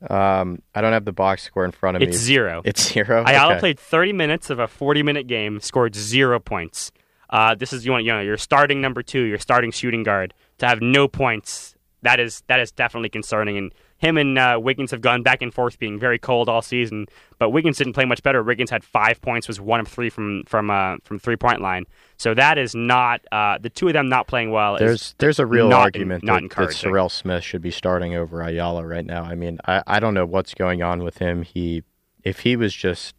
[0.10, 2.08] um, I don't have the box score in front of me.
[2.08, 2.62] It's zero.
[2.63, 3.24] It's zero.
[3.28, 3.60] Ayala Okay.
[3.60, 6.91] played 30 minutes of a 40 minute game, scored zero points.
[7.30, 10.34] Uh, this is you want you know your starting number two, your starting shooting guard
[10.58, 11.76] to have no points.
[12.02, 13.58] That is that is definitely concerning.
[13.58, 17.05] And him and uh, Wiggins have gone back and forth, being very cold all season.
[17.38, 18.41] But Wiggins didn't play much better.
[18.41, 21.85] Wiggins had five points, was one of three from from uh, from three point line.
[22.17, 24.75] So that is not uh, the two of them not playing well.
[24.75, 26.69] is There's there's a real not argument en- not that, that.
[26.75, 29.23] Serrel Smith should be starting over Ayala right now.
[29.23, 31.43] I mean, I, I don't know what's going on with him.
[31.43, 31.83] He
[32.23, 33.15] if he was just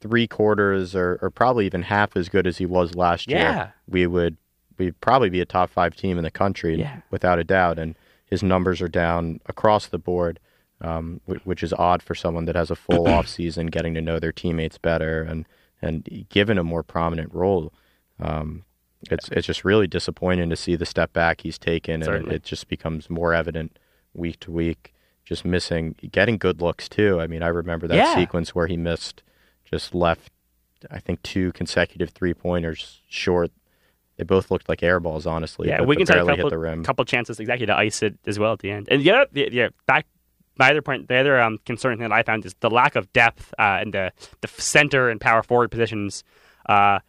[0.00, 3.54] three quarters or, or probably even half as good as he was last Yeah.
[3.54, 4.36] year, we would
[4.78, 7.00] we'd probably be a top five team in the country Yeah.
[7.10, 7.78] without a doubt.
[7.78, 7.96] And
[8.26, 10.38] his numbers are down across the board,
[10.80, 14.00] um, whi- which is odd for someone that has a full off season, getting to
[14.02, 15.46] know their teammates better and
[15.82, 17.72] and given a more prominent role.
[18.20, 18.64] Um,
[19.10, 22.42] it's it's just really disappointing to see the step back he's taken, and it, it
[22.42, 23.78] just becomes more evident
[24.14, 24.92] week to week.
[25.24, 27.20] Just missing, getting good looks too.
[27.20, 28.14] I mean, I remember that Yeah.
[28.14, 29.22] sequence where he missed,
[29.64, 30.30] just left,
[30.88, 33.50] I think two consecutive three pointers short.
[34.16, 35.68] They both looked like air balls, honestly.
[35.68, 36.84] Yeah, Wiggins had a couple, hit the rim.
[36.84, 38.88] couple chances exactly to ice it as well at the end.
[38.90, 40.06] And yeah, yeah, back
[40.58, 43.12] my other point, the other um, concerning thing that I found is the lack of
[43.12, 46.24] depth uh, in the the center and power forward positions.
[46.66, 47.00] Uh,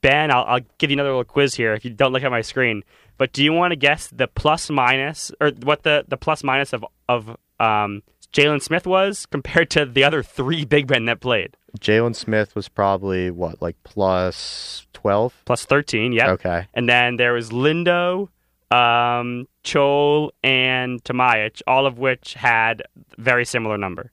[0.00, 2.40] ben, I'll, I'll give you another little quiz here if you don't look at my
[2.40, 2.82] screen.
[3.18, 6.72] But do you want to guess the plus minus or what the, the plus minus
[6.72, 7.28] of of
[7.60, 11.56] um, Jalen Smith was compared to the other three big men that played?
[11.80, 15.34] Jalen Smith was probably what, like plus twelve?
[15.44, 16.30] Plus thirteen, yeah.
[16.32, 16.68] Okay.
[16.74, 18.28] And then there was Lindo,
[18.70, 22.82] um, Chol, and Tomaic, all of which had
[23.18, 24.12] very similar number.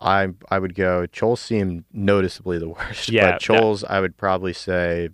[0.00, 1.06] I I would go.
[1.06, 3.08] Chol seemed noticeably the worst.
[3.08, 5.10] Yeah, but Chol's I would probably say,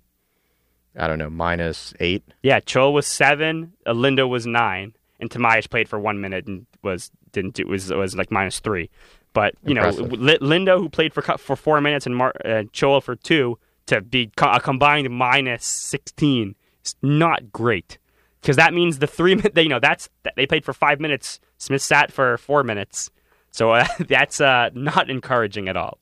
[0.97, 2.23] I don't know, minus eight.
[2.43, 6.67] Yeah, Chol was seven, uh, Lindo was nine, and Tomaic played for one minute and
[6.83, 8.91] was didn't do, was was like minus three.
[9.39, 10.11] But you Impressive.
[10.11, 13.57] know, Li- Lindo who played for for four minutes and Mar- uh, Chol for two
[13.87, 17.99] to be co- a combined minus sixteen is not great
[18.41, 21.39] because that means the three min- they, you know that's they played for five minutes.
[21.57, 23.11] Smith sat for four minutes,
[23.53, 25.99] so uh, that's uh, not encouraging at all.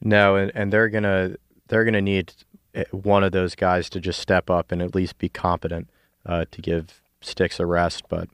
[0.00, 1.36] No, and, and they're gonna
[1.68, 2.32] they're gonna need
[2.74, 5.90] eh, one of those guys to just step up and at least be competent
[6.24, 8.04] uh, to give Sticks a rest.
[8.08, 8.30] But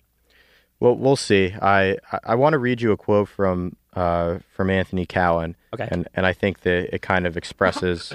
[0.78, 1.54] we'll we'll see.
[1.60, 5.56] I, I want to read you a quote from uh, from Anthony Cowan.
[5.74, 5.88] Okay.
[5.90, 8.12] and and I think that it kind of expresses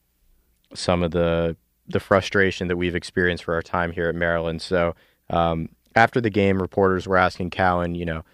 [0.74, 1.56] some of the
[1.88, 4.60] the frustration that we've experienced for our time here at Maryland.
[4.60, 4.94] So
[5.30, 8.24] um, after the game, reporters were asking Cowan, you know,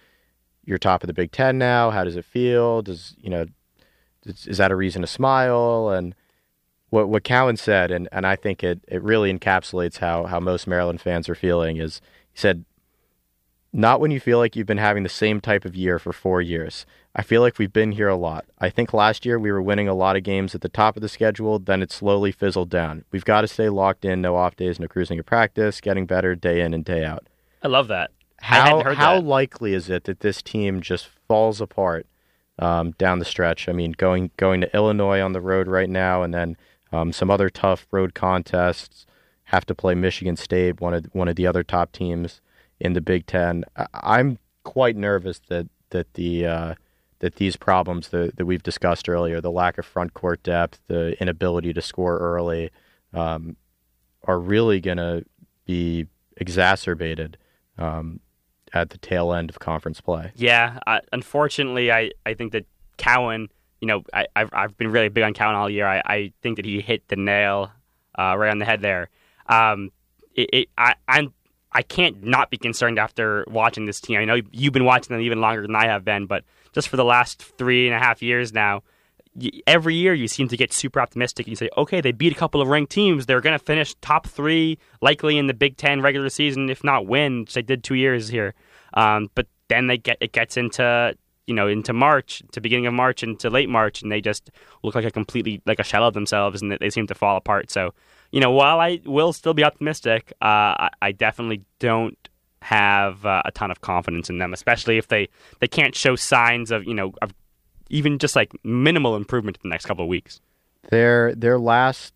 [0.64, 1.90] you're top of the Big Ten now.
[1.90, 2.82] How does it feel?
[2.82, 3.46] Does you know,
[4.24, 5.90] is, is that a reason to smile?
[5.90, 6.14] And
[6.90, 10.66] what what Cowan said, and, and I think it, it really encapsulates how how most
[10.66, 11.78] Maryland fans are feeling.
[11.78, 12.00] Is
[12.32, 12.64] he said,
[13.72, 16.42] not when you feel like you've been having the same type of year for four
[16.42, 16.84] years.
[17.14, 18.44] I feel like we've been here a lot.
[18.58, 21.02] I think last year we were winning a lot of games at the top of
[21.02, 23.04] the schedule, then it slowly fizzled down.
[23.10, 26.34] We've got to stay locked in, no off days, no cruising at practice, getting better
[26.34, 27.26] day in and day out.
[27.62, 28.10] I love that.
[28.40, 29.24] How how that.
[29.24, 32.06] likely is it that this team just falls apart
[32.58, 33.68] um, down the stretch?
[33.68, 36.56] I mean, going going to Illinois on the road right now, and then
[36.92, 39.06] um, some other tough road contests.
[39.46, 42.40] Have to play Michigan State, one of one of the other top teams
[42.82, 43.64] in the Big Ten.
[43.94, 46.74] I'm quite nervous that that the uh,
[47.20, 51.16] that these problems that, that we've discussed earlier, the lack of front court depth, the
[51.20, 52.70] inability to score early,
[53.14, 53.56] um,
[54.24, 55.24] are really going to
[55.64, 57.38] be exacerbated
[57.78, 58.18] um,
[58.72, 60.32] at the tail end of conference play.
[60.34, 62.66] Yeah, uh, unfortunately, I, I think that
[62.96, 63.48] Cowan,
[63.80, 65.86] you know, I, I've, I've been really big on Cowan all year.
[65.86, 67.70] I, I think that he hit the nail
[68.18, 69.10] uh, right on the head there.
[69.46, 69.92] Um,
[70.34, 71.32] it, it, I, I'm
[71.74, 74.18] I can't not be concerned after watching this team.
[74.18, 76.96] I know you've been watching them even longer than I have been, but just for
[76.96, 78.82] the last three and a half years now,
[79.66, 81.46] every year you seem to get super optimistic.
[81.46, 83.26] You say, okay, they beat a couple of ranked teams.
[83.26, 87.06] They're going to finish top three, likely in the Big Ten regular season, if not
[87.06, 88.54] win, which they did two years here.
[88.94, 92.94] Um, but then they get it gets into you know into March, to beginning of
[92.94, 94.50] March, into late March, and they just
[94.82, 97.70] look like a completely like a shell of themselves, and they seem to fall apart.
[97.70, 97.94] So
[98.32, 102.16] you know, while I will still be optimistic, uh, I, I definitely don't
[102.62, 105.28] have uh, a ton of confidence in them, especially if they,
[105.60, 107.32] they can't show signs of you know of
[107.90, 110.40] even just like minimal improvement in the next couple of weeks.
[110.90, 112.14] Their their last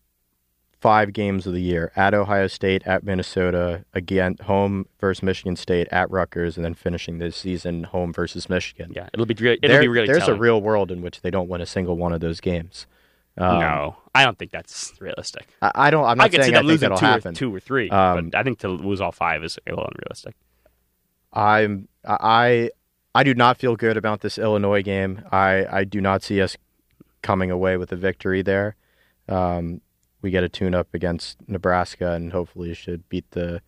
[0.79, 5.87] five games of the year at Ohio State, at Minnesota, again home versus Michigan State,
[5.91, 8.91] at Rutgers, and then finishing this season home versus Michigan.
[8.95, 10.07] Yeah, it'll be really, it'll There- be really.
[10.07, 10.37] there's telling.
[10.37, 12.85] a real world in which they don't win a single one of those games.
[13.37, 15.47] Um, no, I don't think that's realistic.
[15.61, 16.05] I, I don't.
[16.05, 17.31] I'm not I could saying see them think losing two happen.
[17.31, 19.87] or, two or three, Um, but I think to lose all five is a little
[19.93, 20.35] unrealistic.
[21.33, 22.71] I'm I
[23.13, 25.23] I do not feel good about this Illinois game.
[25.31, 26.57] I I do not see us
[27.21, 28.75] coming away with a victory there.
[29.29, 29.81] Um,
[30.21, 33.61] we get a tune up against Nebraska and hopefully should beat the.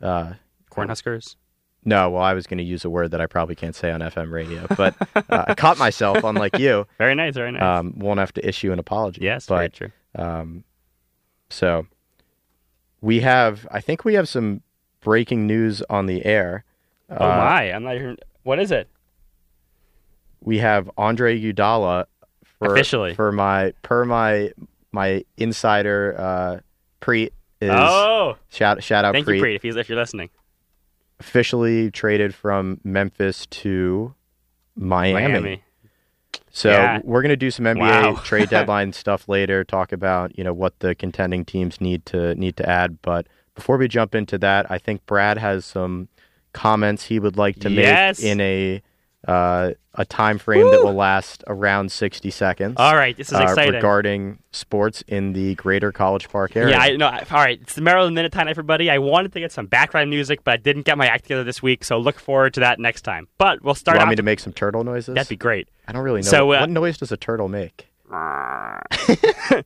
[0.00, 0.34] Uh,
[0.70, 1.36] Cornhuskers.
[1.84, 4.00] No, well, I was going to use a word that I probably can't say on
[4.00, 6.18] FM radio, but uh, I caught myself.
[6.24, 7.62] Unlike you, Very nice, very nice.
[7.62, 9.20] um, won't have to issue an apology.
[9.22, 9.90] yes, very true.
[10.16, 10.64] um,
[11.50, 11.86] so
[13.00, 13.66] we have.
[13.70, 14.60] I think we have some
[15.00, 16.64] breaking news on the air.
[17.10, 18.16] oh Uh, my, I'm not even.
[18.42, 18.88] What is it?
[20.40, 22.04] we have Andre Iguodala
[22.60, 23.14] for Officially.
[23.14, 24.52] for my per my
[24.92, 26.60] my insider uh
[27.00, 30.30] Preet is oh, shout shout out thank Preet, you, Preet, if, he's, if you're listening.
[31.20, 34.14] Officially traded from Memphis to
[34.76, 35.12] Miami.
[35.32, 35.62] Miami.
[36.50, 37.00] So Yeah.
[37.04, 37.80] we're gonna do some NBA
[38.14, 38.14] Wow.
[38.24, 39.64] trade deadline stuff later.
[39.64, 43.00] Talk about you know what the contending teams need to need to add.
[43.02, 46.08] But before we jump into that, I think Brad has some
[46.52, 48.20] comments he would like to Yes.
[48.22, 48.82] make in a
[49.26, 52.74] uh, a time frame that will last around 60 seconds.
[52.76, 53.74] All right, this is uh, exciting.
[53.74, 56.76] regarding sports in the greater College Park area.
[56.76, 57.08] Yeah, I know.
[57.08, 58.90] All right, it's the Maryland Minute Time, everybody.
[58.90, 61.60] I wanted to get some background music, but I didn't get my act together this
[61.60, 63.26] week, so look forward to that next time.
[63.38, 64.10] But we'll you start want off.
[64.10, 65.14] me to make some turtle noises?
[65.14, 65.68] That'd be great.
[65.88, 66.28] I don't really know.
[66.28, 67.88] So, uh, what noise does a turtle make?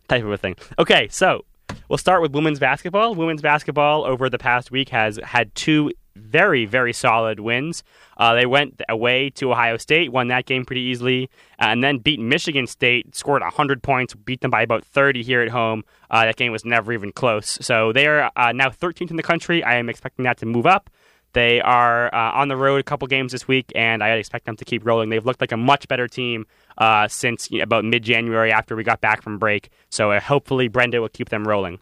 [0.09, 0.57] type of a thing.
[0.79, 1.45] Okay, so
[1.89, 3.15] we'll start with women's basketball.
[3.15, 7.83] Women's basketball over the past week has had two very, very solid wins.
[8.17, 11.99] Uh, they went away to Ohio State, won that game pretty easily, uh, and then
[11.99, 15.85] beat Michigan State, scored 100 points, beat them by about 30 here at home.
[16.11, 17.59] Uh, that game was never even close.
[17.61, 19.65] So they are uh, now 13th in the country.
[19.65, 20.91] I am expecting that to move up.
[21.33, 24.57] They are uh, on the road a couple games this week, and I expect them
[24.57, 25.09] to keep rolling.
[25.09, 26.47] They've looked like a much better team
[26.77, 29.71] uh, since you know, about mid January after we got back from break.
[29.89, 31.81] So hopefully Brenda will keep them rolling.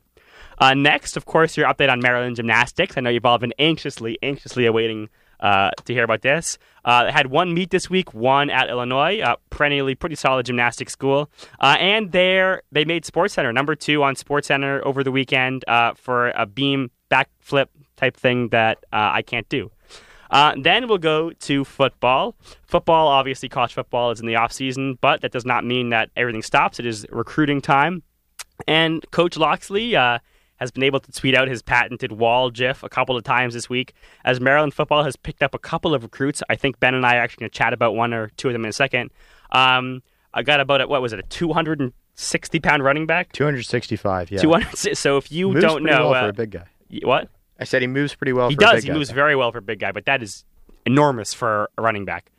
[0.61, 2.96] Uh, next, of course, your update on Maryland gymnastics.
[2.96, 5.09] I know you've all been anxiously, anxiously awaiting
[5.40, 6.59] uh, to hear about this.
[6.85, 11.31] Uh, had one meet this week, one at Illinois, uh, perennially pretty solid gymnastics school,
[11.61, 15.64] uh, and there they made Sports Center number two on Sports Center over the weekend
[15.66, 19.70] uh, for a beam backflip type thing that uh, I can't do.
[20.31, 22.37] Uh, then we'll go to football.
[22.66, 26.11] Football, obviously, college football is in the off season, but that does not mean that
[26.16, 26.79] everything stops.
[26.79, 28.03] It is recruiting time,
[28.68, 30.18] and Coach Locksley uh,
[30.61, 33.68] has been able to tweet out his patented wall GIF a couple of times this
[33.68, 33.94] week.
[34.25, 37.16] As Maryland football has picked up a couple of recruits, I think Ben and I
[37.16, 39.11] are actually going to chat about one or two of them in a second.
[39.51, 40.03] Um,
[40.35, 43.33] I got about a, what was it, a 260 pound running back?
[43.33, 44.40] 265, yeah.
[44.40, 44.96] 200.
[44.96, 46.66] So if you moves don't know, well uh, for a big guy.
[47.03, 47.29] what?
[47.59, 48.83] I said he moves pretty well he for a does.
[48.85, 48.94] He guy.
[48.94, 50.44] moves very well for a big guy, but that is
[50.85, 52.31] enormous for a running back.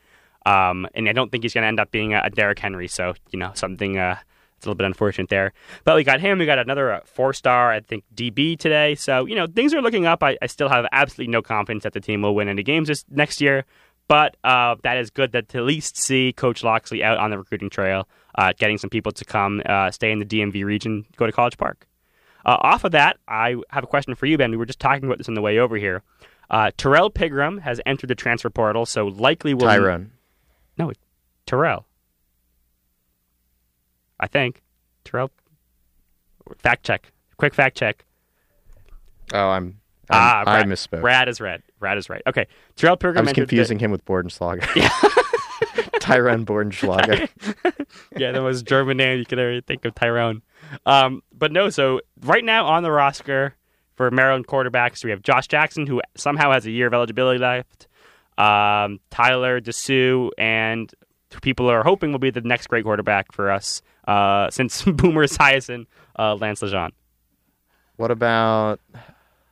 [0.45, 2.88] Um, and I don't think he's going to end up being a, a Derrick Henry.
[2.88, 3.97] So you know something.
[3.97, 4.17] Uh,
[4.62, 5.54] it's a little bit unfortunate there.
[5.86, 6.38] But we got him.
[6.38, 8.93] We got another uh, four star, I think, DB today.
[8.93, 10.21] So you know things are looking up.
[10.21, 13.04] I, I still have absolutely no confidence that the team will win any games this
[13.10, 13.65] next year.
[14.08, 17.39] But uh, that is good that to at least see Coach Locksley out on the
[17.39, 21.26] recruiting trail, uh, getting some people to come uh, stay in the DMV region, go
[21.26, 21.88] to College Park.
[22.45, 24.52] Uh, off of that, I have a question for you, Ben.
[24.52, 26.04] We were just talking about this on the way over here.
[26.52, 30.12] Uh, Tyrrell Pigrome has entered the transfer portal, so likely will Tyrone.
[30.78, 30.91] No,
[31.47, 31.88] Tyrrell.
[34.21, 34.62] I think
[35.03, 35.31] Tyrrell.
[36.60, 37.12] Fact check.
[37.38, 38.05] Quick fact check.
[39.34, 39.79] Oh, I'm.
[40.10, 41.01] ah, I'm I Brad, misspoke.
[41.01, 41.63] Brad is red.
[41.79, 42.21] Brad is right.
[42.27, 43.17] Okay, Tyrrell Pigrome.
[43.17, 44.65] I was entered the- confusing him with Bortenschlager.
[45.99, 47.29] Tyrone Bortenschlager.
[48.17, 50.41] yeah, the most German name you could ever think of, Tyrone.
[50.86, 53.55] Um, but no, so right now on the roster
[53.95, 57.88] for Maryland quarterbacks, we have Josh Jackson, who somehow has a year of eligibility left,
[58.38, 60.91] um, Tyler DeSue, and
[61.41, 65.85] people are hoping will be the next great quarterback for us uh, since Boomer Esiason,
[66.17, 66.91] uh, Lance Legendre.
[67.97, 68.79] What about?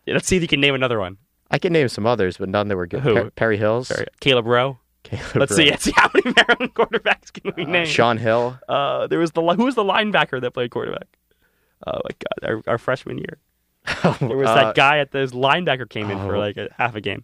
[0.05, 1.17] Yeah, let's see if you can name another one.
[1.51, 3.01] I can name some others, but none that were good.
[3.01, 3.13] Who?
[3.15, 3.87] Per- Perry Hills.
[3.89, 4.77] Sorry, Caleb Rowe.
[5.03, 5.63] Caleb Let's see.
[5.65, 5.69] Rowe.
[5.71, 7.85] Let's see how many Maryland quarterbacks can we Uh, name.
[7.85, 8.59] Sean Hill.
[8.67, 11.07] Uh, there was the who was the linebacker that played quarterback?
[11.87, 12.09] Oh my
[12.43, 13.37] god, our, our freshman year.
[14.19, 16.39] There was Uh, that guy at this linebacker came in for oh.
[16.39, 17.23] like a half a game.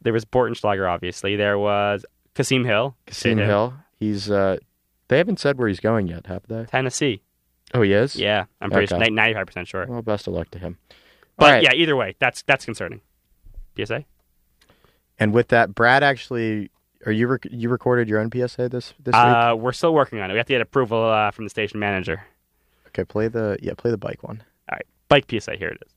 [0.00, 1.36] There was Bortenschlager, obviously.
[1.36, 3.46] There was Kasim Hill, Kasim there.
[3.46, 3.74] Hill.
[3.98, 4.30] He's.
[4.30, 4.58] uh
[5.12, 6.64] They haven't said where he's going yet, have they?
[6.64, 7.20] Tennessee.
[7.74, 8.16] Oh, he is.
[8.16, 9.10] Yeah, I'm pretty Okay.
[9.10, 9.84] ninety five percent sure.
[9.86, 10.78] Well, best of luck to him.
[11.36, 11.62] But right.
[11.62, 13.02] yeah, either way, that's that's concerning.
[13.76, 14.06] PSA.
[15.18, 16.70] And with that, Brad actually,
[17.04, 19.14] are you rec- you recorded your own PSA this this week?
[19.14, 20.32] Uh, we're still working on it.
[20.32, 22.24] We have to get approval uh, from the station manager.
[22.86, 24.42] Okay, play the yeah, play the bike one.
[24.70, 25.56] All right, bike PSA.
[25.56, 25.92] Here it is.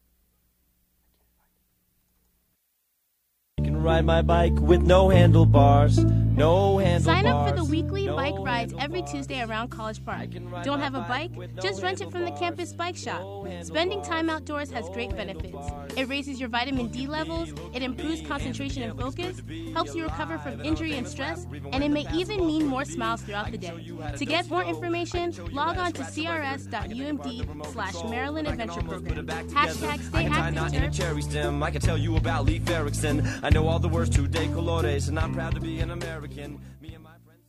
[3.60, 6.04] I can ride my bike with no handlebars.
[6.04, 7.04] No handlebars.
[7.04, 8.96] Sign up for the weekly no bike rides every.
[9.06, 10.20] Tuesday around College Park.
[10.20, 12.96] I can ride Don't have a bike no Just rent it from the campus bike
[12.96, 13.22] shop.
[13.22, 15.58] No Spending time outdoors has great benefits.
[15.96, 19.42] It raises your vitamin D levels, it improves concentration and focus,
[19.74, 23.52] helps you recover from injury and stress, and it may even mean more smiles throughout
[23.52, 23.74] the day.
[24.18, 29.28] To get more information, log on to crs.umd slash Maryland Adventure Program.
[29.28, 31.62] Hashtag stay I can tie active, knot in a cherry stem.
[31.62, 33.28] I can tell you about Leif Erikson.
[33.44, 36.60] I know all the words to de colores, and I'm proud to be an American.
[36.82, 37.42] Me and my friends.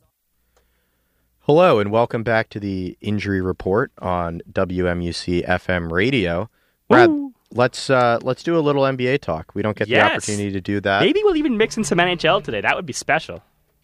[1.41, 6.49] Hello and welcome back to the injury report on WMUC FM radio.
[6.89, 7.33] Brad, Woo.
[7.51, 9.53] let's uh, let's do a little NBA talk.
[9.55, 10.07] We don't get Yes.
[10.09, 11.01] the opportunity to do that.
[11.01, 12.61] Maybe we'll even mix in some NHL today.
[12.61, 13.41] That would be special.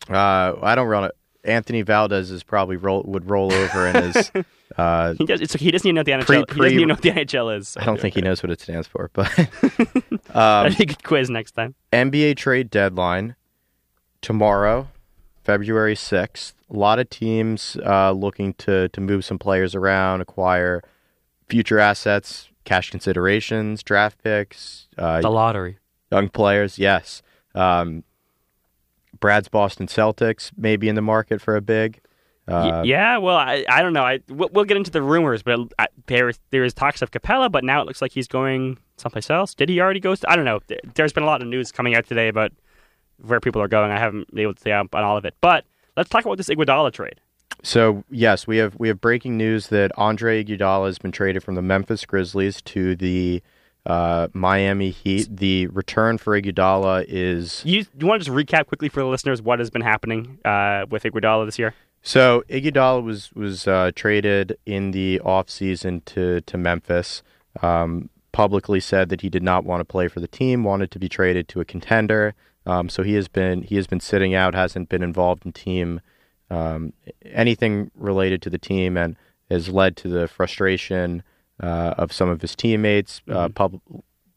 [0.09, 1.15] Uh, I don't run it.
[1.43, 4.31] Anthony Valdez is probably roll, would roll over in his.
[4.75, 5.39] Uh, He does.
[5.39, 6.47] It's, he doesn't even know what the NHL.
[6.47, 7.67] Pre- he doesn't even know what the NHL is.
[7.67, 10.87] so- I don't think he knows what it stands for, but um, That'd be a
[10.87, 11.75] good quiz next time.
[11.91, 13.35] NBA trade deadline
[14.21, 14.87] tomorrow,
[15.43, 16.55] February sixth.
[16.71, 20.81] A lot of teams uh, looking to to move some players around, acquire
[21.47, 25.77] future assets, cash considerations, draft picks, uh, The lottery.
[26.11, 26.79] young players.
[26.79, 27.21] Yes.
[27.53, 28.03] Um,
[29.23, 32.01] Brad's Boston Celtics maybe in the market for a big.
[32.45, 34.03] Uh, yeah, well, I, I don't know.
[34.03, 37.49] I we'll, we'll get into the rumors, but I, there there is talks of Capela,
[37.49, 39.55] but now it looks like he's going someplace else.
[39.55, 40.13] Did he already go?
[40.27, 40.59] I don't know.
[40.67, 42.51] There- There's been a lot of news coming out today about
[43.25, 43.91] where people are going.
[43.91, 45.63] I haven't been able to stay up on all of it, but
[45.95, 47.21] let's talk about this Iguodala trade.
[47.63, 51.55] So yes, we have we have breaking news that Andre Iguodala has been traded from
[51.55, 53.41] the Memphis Grizzlies to the
[53.85, 55.35] uh, Miami Heat.
[55.35, 59.41] The return for Iguodala is You, you want to just recap quickly for the listeners
[59.41, 61.73] what has been happening uh, with Iguodala this year?
[62.01, 67.23] so Iguodala was was uh, traded in the offseason to to Memphis.
[67.61, 70.97] Um, publicly said that he did not want to play for the team, wanted to
[70.97, 72.33] be traded to a contender.
[72.65, 76.01] Um, so he has been he has been sitting out, hasn't been involved in team
[76.49, 79.15] um, anything related to the team, and
[79.49, 81.23] has led to the frustration
[81.61, 83.21] uh, of some of his teammates.
[83.27, 83.81] Uh, pub-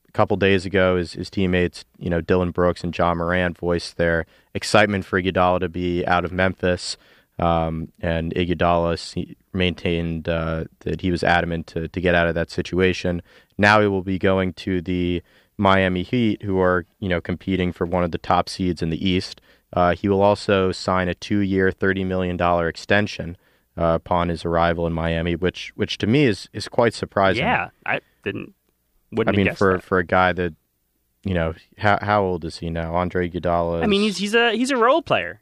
[0.08, 3.96] a couple days ago, his, his teammates, you know, Dillon Brooks and Ja Morant, voiced
[3.96, 6.96] their excitement for Iguodala to be out of Memphis.
[7.38, 12.50] Um, and Iguodala maintained uh, that he was adamant to, to get out of that
[12.50, 13.20] situation.
[13.58, 15.22] Now he will be going to the
[15.58, 19.08] Miami Heat, who are you know competing for one of the top seeds in the
[19.08, 19.40] East.
[19.72, 23.36] Uh, he will also sign a two-year, thirty million dollar extension
[23.78, 27.44] uh, upon his arrival in Miami, which which to me is is quite surprising.
[27.44, 28.54] Yeah, I didn't.
[29.12, 29.82] Wouldn't I mean for that.
[29.82, 30.54] for a guy that
[31.24, 32.94] you know how how old is he now?
[32.94, 33.82] Andre Iguodala.
[33.82, 35.40] I mean, he's he's a he's a role player.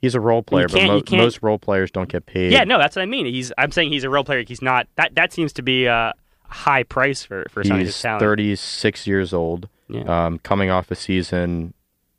[0.00, 2.52] he's a role player, but mo- most role players don't get paid.
[2.52, 3.26] Yeah, no, that's what I mean.
[3.26, 4.44] He's I'm saying he's a role player.
[4.46, 6.12] He's not that that seems to be a
[6.44, 8.20] high price for for He's talent.
[8.20, 10.26] 36 years old, Yeah.
[10.26, 11.74] um, coming off a season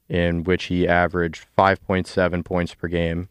[0.07, 3.29] in which he averaged 5.7 points per game,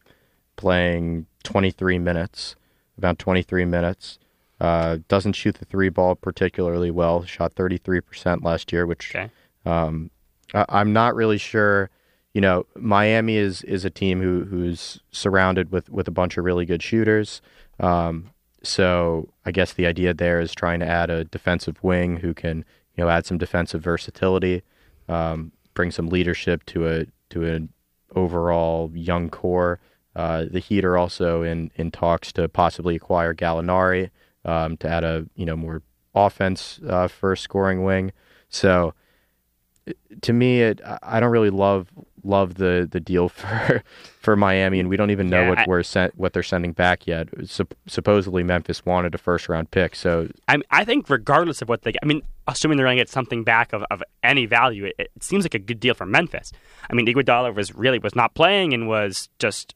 [0.59, 2.55] playing 23 minutes,
[2.97, 4.19] about 23 minutes.
[4.59, 7.23] Uh, doesn't shoot the three ball particularly well.
[7.23, 9.29] Shot 33% last year, which Okay.
[9.65, 10.11] um,
[10.53, 11.89] I, I'm not really sure.
[12.33, 16.43] You know, Miami is is a team who who's surrounded with with a bunch of
[16.43, 17.41] really good shooters.
[17.79, 18.31] Um,
[18.61, 22.65] so I guess the idea there is trying to add a defensive wing who can
[22.95, 24.61] you know add some defensive versatility,
[25.07, 27.69] um, bring some leadership to a to an
[28.13, 29.79] overall young core.
[30.19, 34.09] Uh, the Heat are also in in talks to possibly acquire Gallinari
[34.45, 35.81] um, to add a you know more
[36.13, 38.11] offense uh, first scoring wing.
[38.49, 38.93] So
[40.21, 41.87] to me, it I- don't really love
[42.23, 43.81] love the the deal for
[44.19, 46.73] for Miami, and we don't even know Yeah, what I- we're sent what they're sending
[46.73, 47.29] back yet.
[47.45, 51.83] Sup- supposedly, Memphis wanted a first round pick, so I I think regardless of what
[51.83, 54.95] they, I mean, assuming they're going to get something back of, of any value, it,
[54.99, 56.51] it seems like a good deal for Memphis.
[56.89, 59.75] I mean, Iguodala was really was not playing and was just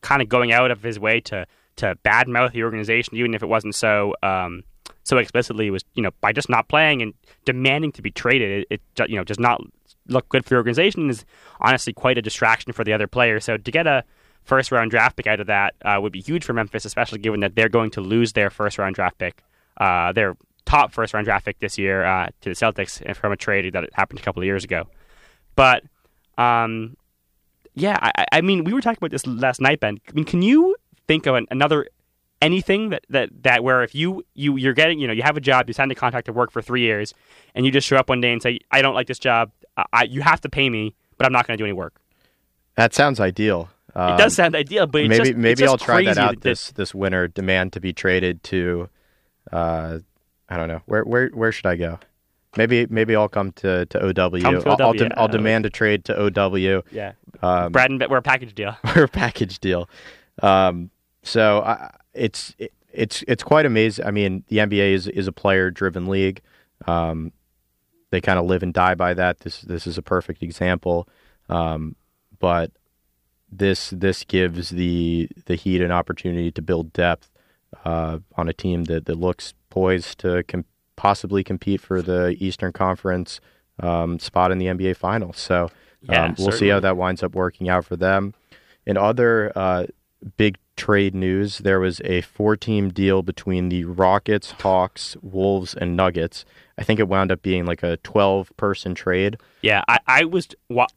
[0.00, 1.46] kind of going out of his way to
[1.76, 4.62] to badmouth the organization, even if it wasn't so um,
[5.02, 5.68] so explicitly.
[5.68, 7.14] It was you know by just not playing and
[7.44, 9.60] demanding to be traded, it, it you know does not
[10.08, 11.24] look good for the organization is
[11.60, 13.44] honestly quite a distraction for the other players.
[13.44, 14.04] So to get a
[14.44, 17.40] first round draft pick out of that uh, would be huge for Memphis, especially given
[17.40, 19.42] that they're going to lose their first round draft pick,
[19.78, 23.36] uh, their top first round draft pick this year uh, to the Celtics from a
[23.36, 24.86] trade that happened a couple of years ago.
[25.56, 25.84] But
[26.36, 26.96] um,
[27.74, 29.98] yeah, I, I- mean, we were talking about this last night, Ben.
[30.08, 31.86] I mean, can you think of an, another
[32.42, 35.40] anything that, that, that where if you, you you're getting you know you have a
[35.40, 37.14] job, you signed a contract to work for three years,
[37.54, 39.84] and you just show up one day and say, I don't like this job, I,
[39.92, 41.94] I, you have to pay me, but I'm not going to do any work.
[42.76, 43.70] that sounds ideal.
[43.90, 46.72] It Um, does sound ideal, but it's maybe just, maybe I'll try that out this
[46.72, 47.28] this winter.
[47.28, 48.88] Demand to be traded to,
[49.52, 49.98] uh,
[50.48, 51.98] I don't know where where where should I go?
[52.56, 54.12] Maybe maybe I'll come to to OW.
[54.12, 56.82] Come to I'll, I'll, de- I'll demand a trade to OW.
[56.90, 58.76] yeah, Um, Brad and we're a package deal.
[58.96, 59.88] we're a package deal.
[60.42, 60.90] Um,
[61.22, 64.04] so I, it's it, it's it's quite amazing.
[64.06, 66.40] I mean, the NBA is is a player driven league.
[66.86, 67.32] Um,
[68.10, 69.40] they kind of live and die by that.
[69.40, 71.08] This this is a perfect example.
[71.48, 71.96] Um,
[72.38, 72.70] but
[73.50, 77.30] this this gives the the Heat an opportunity to build depth
[77.84, 80.64] uh, on a team that, that looks poised to com-
[80.96, 83.40] possibly compete for the Eastern Conference
[83.80, 85.38] um, spot in the NBA Finals.
[85.38, 85.70] So
[86.02, 88.34] Yeah, um, we'll see how that winds up working out for them.
[88.86, 89.86] In other uh,
[90.36, 96.44] big trade news, there was a four-team deal between the Rockets, Hawks, Wolves, and Nuggets.
[96.76, 99.36] I think it wound up being like a 12-person trade.
[99.62, 100.48] Yeah, I, I was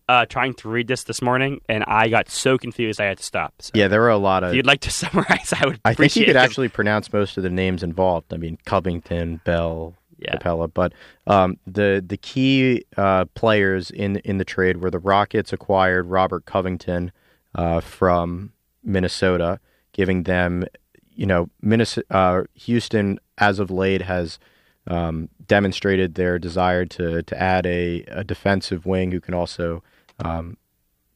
[0.10, 3.24] uh, trying to read this this morning, and I got so confused I had to
[3.24, 3.54] stop.
[3.62, 4.50] So Yeah, there were a lot of.
[4.50, 5.80] if you'd like to summarize, I would.
[5.86, 8.34] I think you could actually pronounce most of the names involved.
[8.34, 10.36] I mean, Covington, Bell, Yeah.
[10.38, 10.94] Capela, but
[11.28, 16.46] um, the the key uh, players in in the trade were the Rockets acquired Robert
[16.46, 17.12] Covington
[17.54, 18.52] uh, from
[18.84, 19.60] Minnesota,
[19.98, 20.66] giving them,
[21.14, 24.40] you know, Minnesota, uh, Houston as of late has
[24.86, 29.84] um, demonstrated their desire to to add a, a defensive wing who can also,
[30.24, 30.56] um,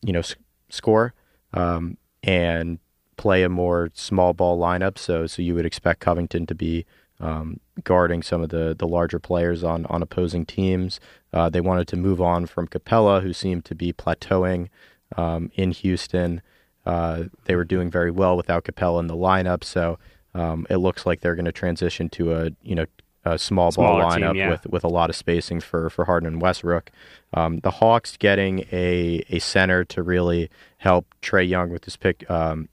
[0.01, 0.35] you know, s-
[0.69, 1.13] score
[1.53, 2.79] um, and
[3.17, 4.97] play a more small ball lineup.
[4.97, 6.85] So so you would expect Covington to be
[7.19, 10.99] um, guarding some of the the larger players on on opposing teams.
[11.31, 14.67] Uh, they wanted to move on from Capela, who seemed to be plateauing
[15.15, 16.41] um, in Houston.
[16.85, 19.99] Uh, they were doing very well without Capela in the lineup, so
[20.33, 22.85] um, it looks like they're going to transition to a you know
[23.23, 24.49] a small ball lineup team, yeah.
[24.49, 26.89] with with a lot of spacing for for Harden and Westbrook.
[27.33, 32.29] Um, the Hawks getting a a center to really help Trae Young with his pick,
[32.29, 32.67] um,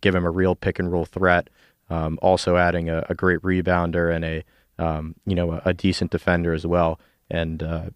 [0.00, 1.48] give him a real pick and roll threat.
[1.88, 4.44] Um, also adding a, a great rebounder and a
[4.78, 6.98] um, you know a, a decent defender as well.
[7.30, 7.90] And uh,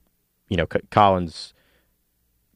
[0.48, 1.54] you know C- Collins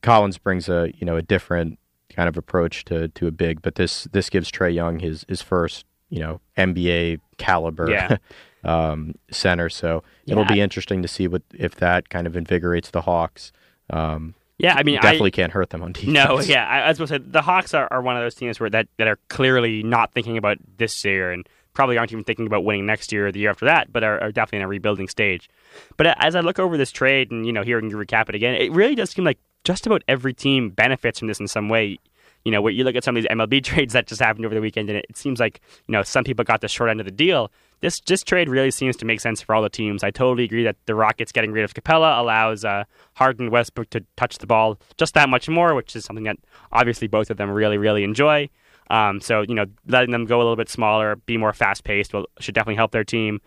[0.03, 1.80] Collins brings a you know a different
[2.15, 5.43] kind of approach to to a big, but this this gives Trae Young his his
[5.43, 8.17] first you know NBA caliber Yeah.
[8.65, 9.69] um, center.
[9.71, 13.53] So it'll be interesting to see what if that kind of invigorates the Hawks.
[13.89, 16.13] Um, Yeah, I mean, I- definitely can't hurt them on defense.
[16.13, 18.35] No, yeah, I, I was going to say the Hawks are, are one of those
[18.35, 22.25] teams where that, that are clearly not thinking about this year and probably aren't even
[22.25, 24.65] thinking about winning next year or the year after that, but are, are definitely in
[24.65, 25.49] a rebuilding stage.
[25.97, 28.55] But as I look over this trade and you know hearing you recap it again,
[28.57, 31.99] it really does seem like just about every team benefits from this in some way.
[32.45, 34.55] You know, where you look at some of these MLB trades that just happened over
[34.55, 37.07] the weekend, and it, seems like you know some people got the short end of
[37.07, 37.53] the deal.
[37.81, 40.03] This this trade really seems to make sense for all the teams.
[40.03, 42.85] I totally agree that the Rockets getting rid of Capela allows uh,
[43.15, 46.39] Harden Westbrook to touch the ball just that much more, which is something that
[46.73, 48.49] obviously both of them really really enjoy.
[48.91, 52.13] Um, so you know, letting them go a little bit smaller, be more fast paced,
[52.13, 53.41] will should definitely help their team.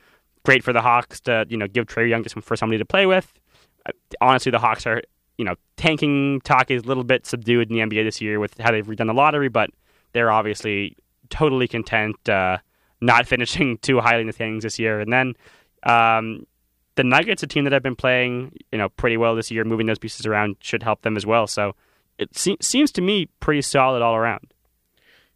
[0.46, 3.06] Great for the Hawks to you know give Trae Young just for somebody to play
[3.06, 3.32] with.
[3.86, 3.92] Uh,
[4.22, 5.02] honestly, the Hawks are
[5.38, 8.58] you know tanking talk is a little bit subdued in the NBA this year with
[8.60, 9.70] how they've redone the lottery, but
[10.14, 10.96] they're obviously
[11.30, 12.58] totally content uh,
[13.02, 15.00] not finishing too highly in the standings this year.
[15.00, 15.34] And then
[15.84, 16.46] um,
[16.96, 19.88] the Nuggets, a team that have been playing you know pretty well this year, moving
[19.88, 21.48] those pieces around should help them as well.
[21.48, 21.76] So
[22.18, 24.54] it se- seems to me pretty solid all around.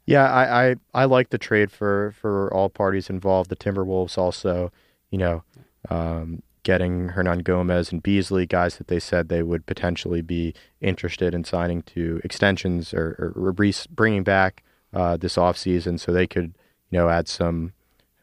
[0.05, 3.49] Yeah, I, I, I like the trade for, for all parties involved.
[3.49, 4.71] The Timberwolves also,
[5.09, 5.43] you know,
[5.89, 6.41] um,
[6.71, 11.81] getting Hernangomez and Beasley, guys that they said they would potentially be interested in signing
[11.93, 13.53] to extensions or, or
[13.89, 14.63] bringing back
[14.93, 16.53] uh, this offseason so they could,
[16.89, 17.71] you know, add some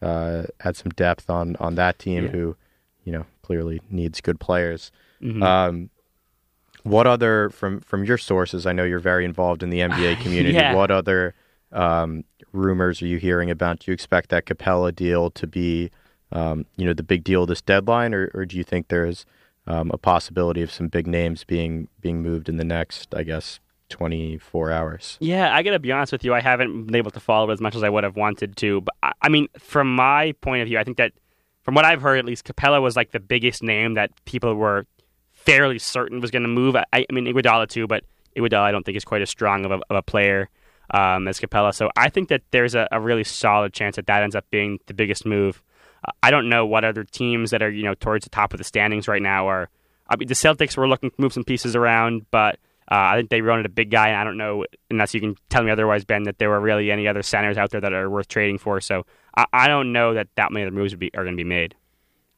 [0.03, 2.30] uh, add some depth on, on that team Yeah.
[2.32, 2.57] who,
[3.05, 4.92] you know, clearly needs good players.
[5.22, 5.42] Mhm.
[5.42, 5.90] Um,
[6.82, 8.66] what other from from your sources?
[8.66, 10.55] I know you're very involved in the NBA community.
[10.57, 10.74] Yeah.
[10.74, 11.34] What other
[11.72, 13.78] um, rumors are you hearing about?
[13.80, 15.90] Do you expect that Capela deal to be,
[16.35, 19.24] um, you know, the big deal of this deadline, or, or do you think there's
[19.66, 23.61] um, a possibility of some big names being being moved in the next, I guess,
[23.89, 25.16] 24 hours?
[25.20, 26.35] Yeah, I gotta be honest with you.
[26.35, 28.80] I haven't been able to follow as much as I would have wanted to.
[28.82, 31.12] But I, I mean, from my point of view, I think that
[31.62, 34.87] from what I've heard, at least Capela was like the biggest name that people were
[35.32, 36.76] fairly certain was going to move.
[36.76, 38.05] I, I mean, Iguodala too, but
[38.37, 40.51] Iguodala I don't think is quite as strong of a, of a player
[40.91, 41.74] um, as Capela.
[41.74, 44.78] So I think that there's a, a really solid chance that that ends up being
[44.87, 45.62] the biggest move.
[46.22, 48.64] I don't know what other teams that are you know towards the top of the
[48.64, 49.68] standings right now are.
[50.07, 52.57] I mean, the Celtics were looking to move some pieces around, but
[52.90, 55.36] uh, I think they wanted a big guy, and I don't know unless you can
[55.48, 58.11] tell me otherwise, Ben, that there were really any other centers out there that are
[58.11, 58.80] worth trading for.
[58.80, 61.48] So I, I don't know that that many other moves be, are going to be
[61.48, 61.74] made.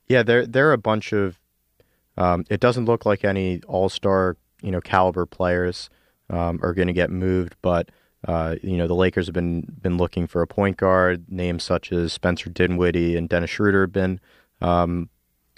[0.07, 1.41] Yeah, there there are a bunch of.
[2.17, 5.91] Um, it doesn't look like any All Star you know caliber players
[6.31, 7.91] um, are going to get moved, but
[8.27, 11.25] uh, you know the Lakers have been been looking for a point guard.
[11.29, 14.21] Names such as Spencer Dinwiddie and Dennis Schroeder have been
[14.61, 15.09] um,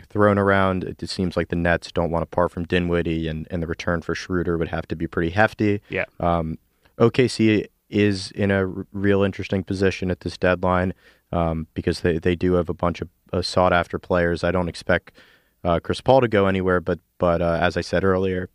[0.09, 0.85] thrown around.
[0.85, 4.03] It seems like the Nets don't want to part from Dinwiddie, and, and the return
[4.03, 5.81] for Schroeder would have to be pretty hefty.
[5.89, 6.05] Yeah.
[6.21, 6.59] Um,
[6.99, 10.93] OKC is in a r- real interesting position at this deadline
[11.33, 14.45] um, because they, they do have a bunch of uh, sought after players.
[14.45, 15.13] I don't expect
[15.65, 18.49] uh, Chris Paul to go anywhere, but but uh, as I said earlier,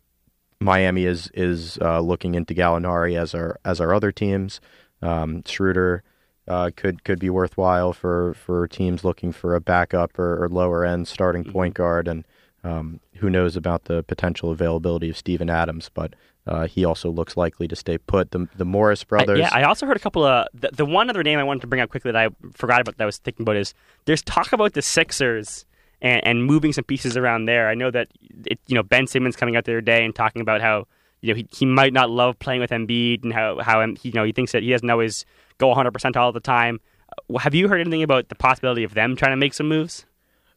[0.64, 4.60] Miami is is uh, looking into Gallinari as our as our other teams.
[5.02, 6.02] Um, Schroeder
[6.48, 10.84] uh, could could be worthwhile for, for teams looking for a backup or, or lower
[10.84, 12.24] end starting point guard, and
[12.62, 16.14] um, who knows about the potential availability of Steven Adams, but
[16.46, 18.30] uh, he also looks likely to stay put.
[18.30, 21.10] The the Morris I- brothers, yeah, I also heard a couple of the, the one
[21.10, 23.18] other name I wanted to bring up quickly that I forgot about that I was
[23.18, 23.74] thinking about is
[24.06, 25.66] there's talk about the Sixers
[26.04, 27.68] and, and moving some pieces around there.
[27.68, 28.08] I know that
[28.46, 30.86] it, you know Ben Simmons coming out the other day and talking about how
[31.22, 34.12] you know he, he might not love playing with Embiid and how how he, you
[34.12, 35.24] know he thinks that he doesn't always
[35.58, 36.78] go 100 percent all the time.
[37.34, 40.04] Uh, Have you heard anything about the possibility of them trying to make some moves?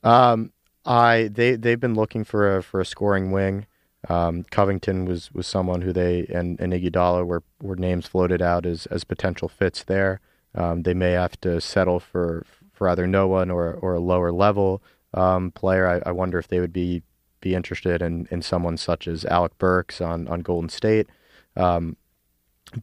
[0.03, 0.51] Um,
[0.85, 3.65] I they they've been looking for a for a scoring wing.
[4.09, 8.65] Um, Covington was, was someone who they and, and Iguodala were were names floated out
[8.65, 10.19] as as potential fits there.
[10.53, 14.31] Um, they may have to settle for for either no one or or a lower
[14.31, 14.81] level
[15.18, 15.88] um, player.
[15.88, 17.03] I, I wonder if they would be
[17.39, 21.07] be interested in, in someone such as Alec Burks on on Golden State.
[21.55, 21.97] Um,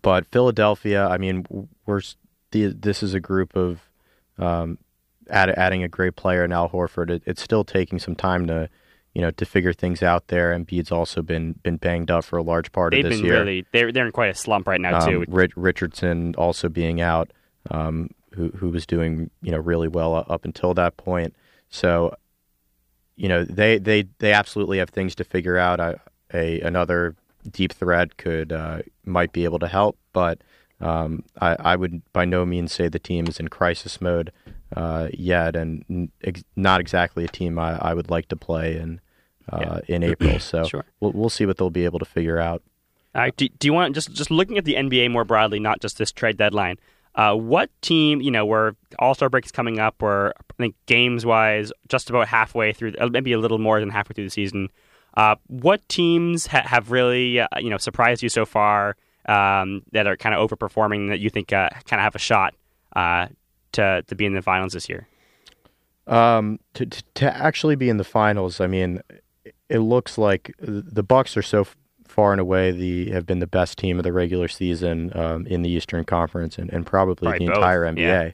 [0.03, 1.47] but Philadelphia, I mean,
[1.87, 2.01] we're
[2.53, 3.80] the, this is a group of
[4.39, 4.78] um,
[5.28, 7.11] add, adding a great player in Al Horford.
[7.11, 8.68] It, it's still taking some time to
[9.14, 10.53] you know to figure things out there.
[10.53, 13.26] And Embiid's also been been banged up for a large part They've of this been
[13.26, 13.39] year.
[13.41, 15.24] really they're they're in quite a slump right now Um, too.
[15.28, 17.32] Ri- Richardson also being out,
[17.70, 21.35] um, who who was doing you know really well up until that point.
[21.70, 22.14] So,
[23.16, 25.80] you know they they they absolutely have things to figure out.
[25.80, 25.96] I,
[26.32, 27.14] a another
[27.50, 30.40] deep threat could uh, might be able to help, but
[30.80, 34.32] um, I, I would by no means say the team is in crisis mode
[34.74, 38.76] uh, yet, and n- ex- not exactly a team I, I would like to play
[38.76, 39.00] in
[39.50, 40.38] uh, in April.
[40.38, 40.84] So Sure.
[41.00, 42.62] we'll we'll see what they'll be able to figure out.
[43.14, 45.80] All right, do, do you want just just looking at the NBA more broadly, not
[45.80, 46.78] just this trade deadline?
[47.14, 50.74] Uh, what team, you know, where All Star break is coming up, where I think
[50.86, 54.30] games wise, just about halfway through, uh, maybe a little more than halfway through the
[54.30, 54.68] season.
[55.16, 58.96] Uh, what teams ha- have really, uh, you know, surprised you so far
[59.26, 62.54] um, that are kind of overperforming that you think uh, kind of have a shot
[62.96, 63.28] uh,
[63.72, 65.06] to to be in the finals this year?
[66.06, 69.00] Um, to, to actually be in the finals, I mean,
[69.68, 71.66] it looks like the Bucks are so
[72.14, 75.62] far and away the have been the best team of the regular season um, in
[75.62, 78.30] the Eastern Conference and, and probably the both, entire yeah.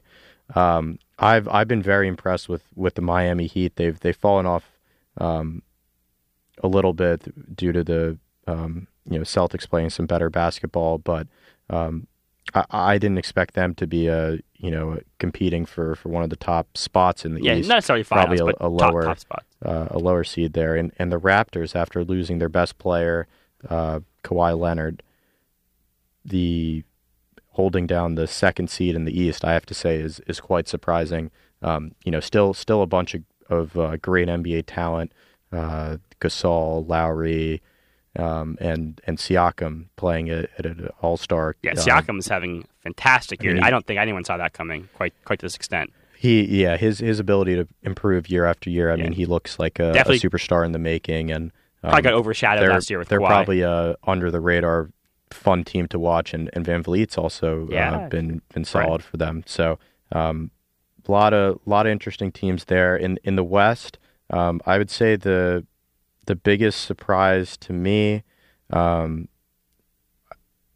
[0.53, 0.57] NBA.
[0.57, 3.75] Um, I've I've been very impressed with, with the Miami Heat.
[3.75, 4.65] They've they've fallen off
[5.17, 5.63] um,
[6.63, 8.17] a little bit due to the
[8.47, 11.27] um, you know Celtics playing some better basketball, but
[11.69, 12.07] um,
[12.53, 16.29] I, I didn't expect them to be a you know competing for, for one of
[16.29, 17.69] the top spots in the Yeah, East.
[17.69, 19.45] not necessarily finals, probably a, a lower top spots.
[19.65, 23.27] uh, a lower seed there, and and the Raptors after losing their best player,
[23.69, 25.03] uh, Kawhi Leonard,
[26.23, 26.83] the
[27.51, 30.67] holding down the second seed in the East, I have to say is is quite
[30.67, 31.31] surprising.
[31.61, 35.11] Um, you know, still still a bunch of of uh, great NBA talent,
[35.51, 37.61] uh, Gasol, Lowry,
[38.17, 41.55] um, and and Siakam playing at, at an All Star.
[41.61, 43.59] Yeah, Siakam's having fantastic year.
[43.61, 45.91] I I, don't think anyone saw that coming quite quite to this extent.
[46.17, 48.91] He yeah his his ability to improve year after year.
[48.91, 51.51] I mean, he looks like a, a superstar in the making, and
[51.83, 53.27] um, Probably got overshadowed last year with they're Kawhi.
[53.27, 54.89] probably a under the radar
[55.31, 57.91] fun team to watch, and, and VanVleet's also Yeah.
[57.95, 59.43] uh, been been solid for them.
[59.45, 59.79] So
[60.11, 60.51] um,
[61.07, 63.97] a lot of lot of interesting teams there in in the West.
[64.29, 65.65] Um, I would say the
[66.27, 68.23] the biggest surprise to me,
[68.69, 69.27] um,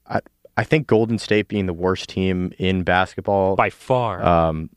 [0.08, 0.22] I
[0.58, 4.24] I think Golden State being the worst team in basketball by far.
[4.24, 4.70] um,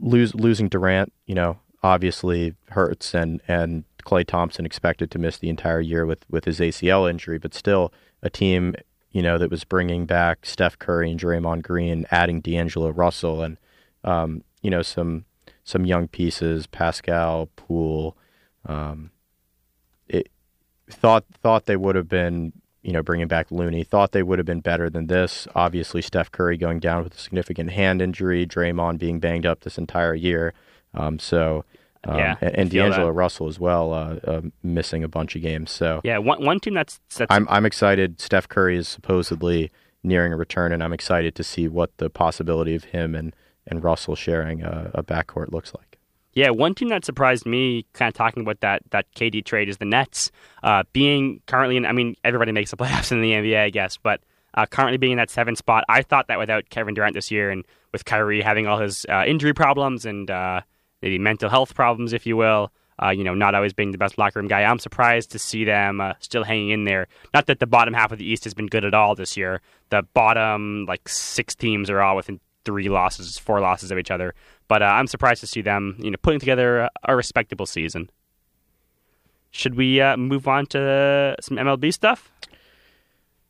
[0.00, 5.48] lose, losing Durant, you know, obviously hurts, and and Klay Thompson expected to miss the
[5.48, 7.92] entire year with with his ACL injury, but still
[8.22, 8.74] a team,
[9.10, 13.56] you know, that was bringing back Steph Curry and Draymond Green, adding D'Angelo Russell, and
[14.04, 15.24] um, you know some
[15.64, 18.16] some young pieces, Pascal Poole.
[18.66, 19.10] Um,
[20.08, 20.28] it
[20.88, 23.84] thought thought they would have been you know, bringing back Looney.
[23.84, 25.46] Thought they would have been better than this.
[25.54, 29.78] Obviously, Steph Curry going down with a significant hand injury, Draymond being banged up this
[29.78, 30.52] entire year.
[30.92, 31.64] Um, so,
[32.04, 33.12] um, Yeah, and, D'Angelo that.
[33.12, 35.70] Russell as well, uh, uh, missing a bunch of games.
[35.70, 38.20] So, yeah, one one team that's that's I'm I'm excited.
[38.20, 39.70] Steph Curry is supposedly
[40.02, 43.34] nearing a return, and I'm excited to see what the possibility of him and
[43.66, 45.98] and Russell sharing a, a backcourt looks like.
[46.34, 49.76] Yeah, one team that surprised me, kind of talking about that that KD trade, is
[49.76, 50.30] the Nets.
[50.62, 53.98] Uh, being currently, in, I mean, everybody makes the playoffs in the NBA, I guess,
[54.02, 54.20] but
[54.54, 57.50] uh, currently being in that seventh spot, I thought that without Kevin Durant this year
[57.50, 60.62] and with Kyrie having all his uh, injury problems and uh,
[61.02, 62.72] maybe mental health problems, if you will,
[63.02, 65.64] uh, you know, not always being the best locker room guy, I'm surprised to see
[65.64, 67.08] them uh, still hanging in there.
[67.34, 69.60] Not that the bottom half of the East has been good at all this year.
[69.90, 74.34] The bottom like six teams are all within three losses, four losses of each other.
[74.68, 78.10] But uh, I'm surprised to see them, you know, putting together a, a respectable season.
[79.50, 82.30] Should we uh, move on to some MLB stuff?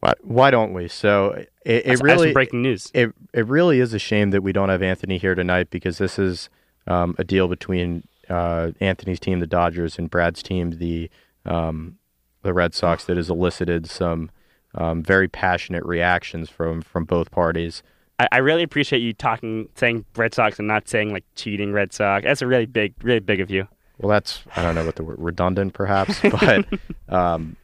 [0.01, 0.89] Why, why don't we?
[0.89, 2.91] So it, it I have some really breaking news.
[2.93, 6.19] it it really is a shame that we don't have Anthony here tonight because this
[6.19, 6.51] is
[6.87, 11.11] um, a deal between uh, Anthony's team, the Dodgers, and Brad's team, the
[11.45, 11.99] um,
[12.43, 14.31] the Red Sox, that has elicited some
[14.75, 17.83] um, very passionate reactions from from both parties.
[18.19, 21.93] I, I really appreciate you talking, saying Red Sox and not saying like cheating Red
[21.93, 22.25] Sox.
[22.25, 23.67] That's a really big, really big of you.
[23.99, 26.67] Well, that's I don't know what the word redundant perhaps, but
[27.09, 27.57] um,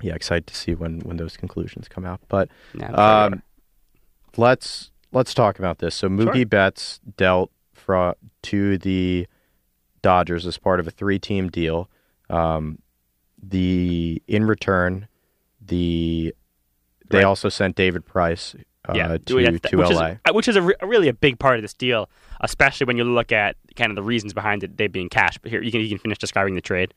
[0.00, 2.20] yeah, excited to see when when those conclusions come out.
[2.28, 3.42] But Yeah, um,
[4.36, 5.94] let's let's talk about this.
[5.94, 6.46] So Mookie Sure.
[6.46, 7.50] Betts dealt
[7.92, 9.26] fra- to the
[10.02, 11.88] Dodgers as part of a three-team deal.
[12.30, 12.78] Um,
[13.42, 15.08] the in return,
[15.60, 16.34] the
[17.10, 17.24] they Right.
[17.24, 18.54] also sent David Price
[18.88, 20.06] uh, yeah, to yeah, to which LA.
[20.06, 22.08] Is, which is a re- really a big part of this deal,
[22.40, 25.38] especially when you look at kind of the reasons behind it, they being cash.
[25.38, 26.94] But here, you can you can finish describing the trade.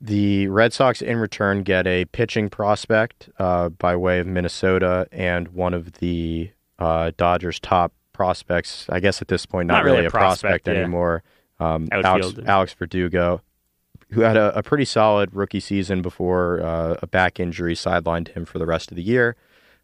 [0.00, 5.48] the Red Sox, in return, get a pitching prospect uh, by way of Minnesota and
[5.48, 8.86] one of the uh, Dodgers' top prospects.
[8.88, 10.82] I guess at this point, not, Not really a a prospect, prospect, yeah.
[10.82, 11.22] anymore.
[11.60, 12.34] Um, Alex.
[12.46, 13.42] Alex Verdugo,
[14.10, 18.44] who had a, a pretty solid rookie season before uh, a back injury sidelined him
[18.44, 19.36] for the rest of the year.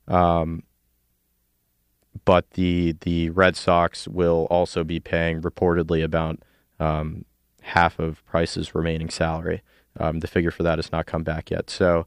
[0.08, 0.62] Um,
[2.24, 6.38] but the the Red Sox will also be paying reportedly about
[6.78, 7.24] um,
[7.62, 9.62] half of Price's remaining salary.
[9.98, 11.70] Um, the figure for that has not come back yet.
[11.70, 12.06] So,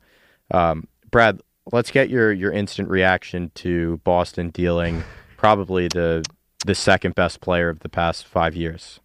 [0.52, 5.04] um, Brad, let's get your your instant reaction to Boston dealing
[5.46, 6.26] probably the
[6.66, 9.00] the second best player of the past five years.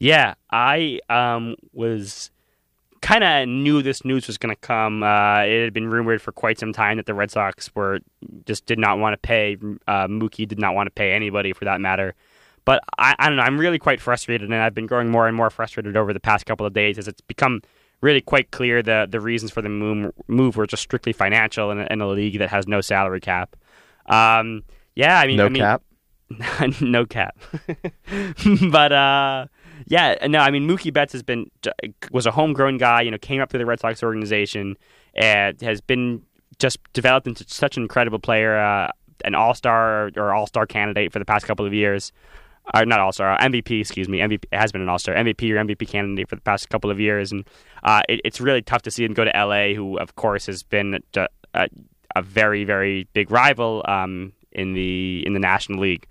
[0.00, 2.32] Yeah, I um, was
[3.02, 5.04] kind of knew this news was going to come.
[5.04, 8.00] Uh, it had been rumored for quite some time that the Red Sox were
[8.46, 9.56] just did not want to pay.
[9.86, 12.16] Uh, Mookie did not want to pay anybody for that matter.
[12.64, 13.44] But I, I don't know.
[13.44, 16.46] I'm really quite frustrated, and I've been growing more and more frustrated over the past
[16.46, 17.62] couple of days as it's become
[18.00, 21.86] really quite clear the the reasons for the move, were just strictly financial in a,
[21.92, 23.54] in a league that has no salary cap.
[24.06, 24.64] Um,
[24.96, 25.82] yeah, I mean, No I mean, cap.
[26.80, 27.38] no cap.
[28.70, 29.46] but uh,
[29.86, 31.50] yeah, no, I mean Mookie Betts has been
[32.10, 33.02] was a homegrown guy.
[33.02, 34.76] You know, came up through the Red Sox organization
[35.14, 36.22] and has been
[36.58, 38.90] just developed into such an incredible player, uh,
[39.24, 42.12] an All Star or All Star candidate for the past couple of years.
[42.74, 43.80] Or not All Star, MVP.
[43.80, 44.18] Excuse me.
[44.18, 46.98] MVP has been an All Star MVP or MVP candidate for the past couple of
[46.98, 47.48] years, and
[47.84, 50.64] uh, it, it's really tough to see him go to LA, who of course has
[50.64, 51.68] been a, a,
[52.16, 56.08] a very very big rival um, in the in the National League.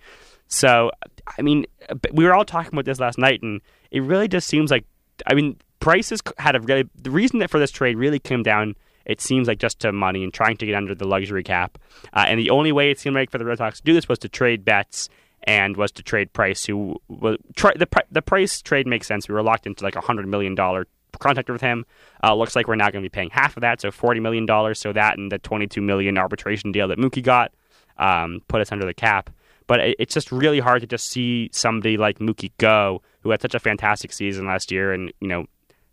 [0.48, 0.92] So,
[1.38, 1.66] I mean,
[2.14, 4.86] we were all talking about this last night, and it really just seems like,
[5.26, 8.44] I mean, Price has had a really the reason that for this trade really came
[8.44, 8.76] down.
[9.06, 11.78] It seems like just to money and trying to get under the luxury cap,
[12.14, 14.08] uh, and the only way it seemed like for the Red Sox to do this
[14.08, 15.10] was to trade Betts
[15.44, 19.28] and was to trade Price, who was the the Price trade makes sense.
[19.28, 20.88] We were locked into like a hundred million dollar
[21.20, 21.86] contract with him.
[22.24, 24.46] Uh, looks like we're now going to be paying half of that, so forty million
[24.46, 24.80] dollars.
[24.80, 27.52] So that and the twenty two million arbitration deal that Mookie got
[27.98, 29.30] um, put us under the cap.
[29.68, 33.42] But it, it's just really hard to just see somebody like Mookie go, who had
[33.42, 35.46] such a fantastic season last year, and you know,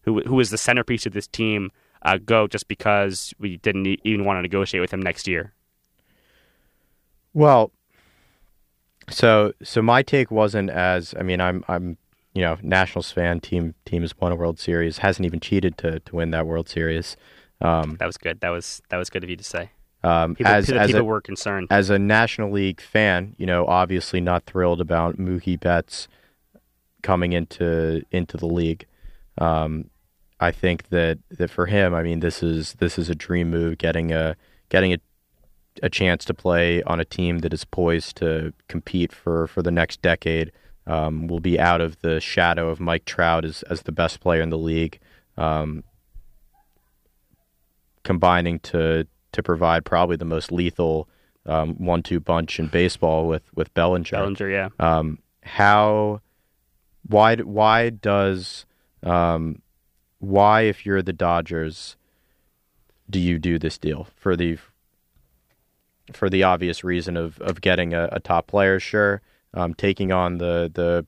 [0.02, 1.70] who who was the centerpiece of this team,
[2.02, 5.54] uh, go just because we didn't even want to negotiate with him next year.
[7.34, 7.72] Well,
[9.08, 11.96] so so my take wasn't as I mean I'm I'm
[12.34, 16.00] you know Nationals fan team team has won a World Series hasn't even cheated to
[16.00, 17.16] to win that World Series.
[17.60, 18.40] Um, That was good.
[18.40, 19.70] That was that was good of you to say.
[20.04, 21.68] Um, People, as people, as people a, were concerned.
[21.70, 26.08] as a National League fan, you know, obviously not thrilled about Mookie Betts
[27.02, 28.86] coming into into the league.
[29.38, 29.90] Um,
[30.40, 33.78] I think that, that for him, I mean, this is this is a dream move.
[33.78, 34.36] Getting a
[34.70, 34.98] getting a
[35.82, 39.70] a chance to play on a team that is poised to compete for, for the
[39.70, 40.52] next decade.
[40.86, 44.42] Um, will be out of the shadow of Mike Trout as as the best player
[44.42, 44.98] in the league.
[45.36, 45.84] Um,
[48.02, 51.08] combining to to provide probably the most lethal
[51.46, 54.16] um, one-two punch in baseball with with Bellinger.
[54.16, 54.68] Bellinger, yeah.
[54.78, 56.20] Um, how?
[57.06, 57.36] Why?
[57.36, 58.64] Why does?
[59.02, 59.60] Um,
[60.18, 61.96] why, if you're the Dodgers,
[63.10, 64.58] do you do this deal for the
[66.12, 68.78] for the obvious reason of of getting a, a top player?
[68.78, 69.20] Sure,
[69.54, 71.04] um, taking on the the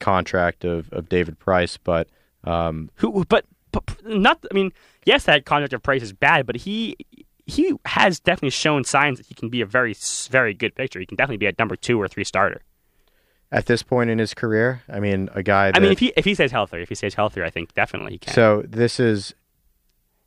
[0.00, 2.08] contract of, of David Price, but
[2.44, 4.44] um, Who, but, but not.
[4.50, 4.72] I mean,
[5.04, 6.96] yes, that contract of Price is bad, but he
[7.48, 9.94] he has definitely shown signs that he can be a very
[10.30, 11.00] very good pitcher.
[11.00, 12.60] He can definitely be a number two or three starter.
[13.50, 15.70] at this point in his career, I mean, a guy.
[15.72, 17.72] That, I mean, if he if he stays healthier, if he stays healthier, I think
[17.74, 18.34] definitely he can.
[18.34, 19.34] So this is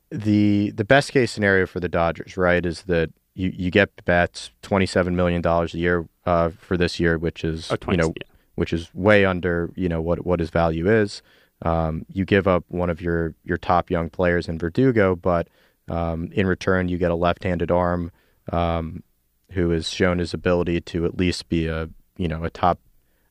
[0.09, 2.65] the the best case scenario for the Dodgers, right?
[2.65, 6.99] Is that you, you get Betts twenty seven million dollars a year uh, for this
[6.99, 8.27] year, which is Oh, you know yeah.
[8.55, 11.21] which is way under you know what what his value is.
[11.63, 15.47] Um, you give up one of your your top young players in Verdugo, but
[15.91, 18.11] um, in return you get a left handed arm
[18.51, 19.03] um,
[19.51, 22.79] who has shown his ability to at least be a you know a top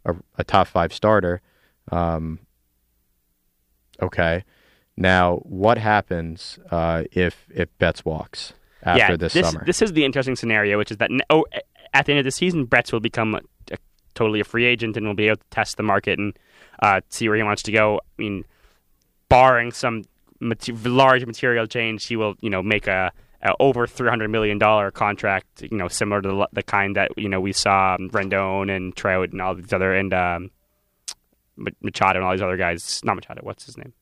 [0.04, 1.40] a, a top five starter.
[1.90, 2.40] Um,
[4.00, 4.44] okay.
[4.96, 8.52] Now, what happens uh, if if Betts walks
[8.82, 9.64] after yeah, this, this summer?
[9.64, 11.46] this is the interesting scenario, which is that oh,
[11.94, 13.40] at the end of the season, Betts will become a,
[13.70, 13.78] a,
[14.14, 16.38] totally a free agent and will be able to test the market and
[16.82, 17.98] uh, see where he wants to go.
[17.98, 18.44] I mean,
[19.30, 20.04] barring some
[20.40, 23.12] mate- large material change, he will you know make a,
[23.42, 27.10] a over three hundred million dollar contract, you know, similar to the, the kind that
[27.16, 30.50] you know we saw um, Rendon and Trout and all these other and um,
[31.82, 33.00] Machado and all these other guys.
[33.04, 33.40] Not Machado.
[33.42, 33.92] What's his name?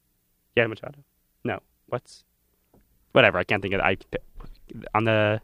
[0.56, 0.98] Yeah, Machado.
[1.44, 2.24] No, what's
[3.12, 3.38] whatever.
[3.38, 3.80] I can't think of.
[3.80, 3.96] I
[4.94, 5.40] on the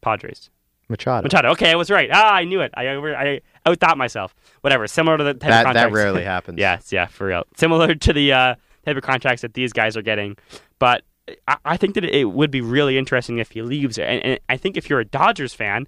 [0.00, 0.50] Padres.
[0.88, 1.22] Machado.
[1.22, 1.50] Machado.
[1.52, 2.10] Okay, I was right.
[2.12, 2.70] Ah, I knew it.
[2.74, 4.34] I over, I outthought myself.
[4.60, 4.86] Whatever.
[4.86, 6.58] Similar to the That that rarely happens.
[6.58, 7.44] Yes, yeah, for real.
[7.56, 8.54] Similar to the uh,
[8.84, 10.36] type of contracts that these guys are getting.
[10.78, 11.02] But
[11.48, 13.98] I, I think that it would be really interesting if he leaves.
[13.98, 15.86] And, and I think if you're a Dodgers fan,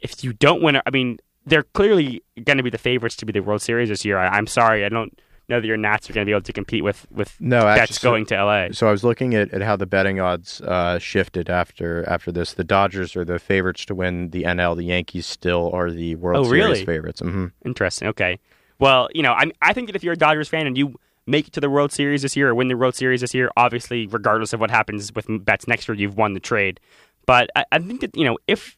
[0.00, 3.32] if you don't win, I mean, they're clearly going to be the favorites to be
[3.32, 4.18] the World Series this year.
[4.18, 5.18] I, I'm sorry, I don't
[5.48, 7.80] know that your Nats are going to be able to compete with with No, Betts
[7.80, 8.68] actually, so- going to LA.
[8.72, 12.54] So I was looking at, at how the betting odds uh, shifted after after this.
[12.54, 14.76] The Dodgers are the favorites to win the NL.
[14.76, 16.84] The Yankees still are the World Oh, Series really?
[16.86, 17.20] favorites.
[17.20, 17.46] Mm-hmm.
[17.64, 18.08] Interesting.
[18.08, 18.38] Okay.
[18.78, 20.94] Well, you know, I I think that if you're a Dodgers fan and you
[21.30, 23.50] make it to the World Series this year or win the World Series this year,
[23.56, 26.80] obviously, regardless of what happens with Betts next year, you've won the trade.
[27.26, 28.76] But I, I think that you know if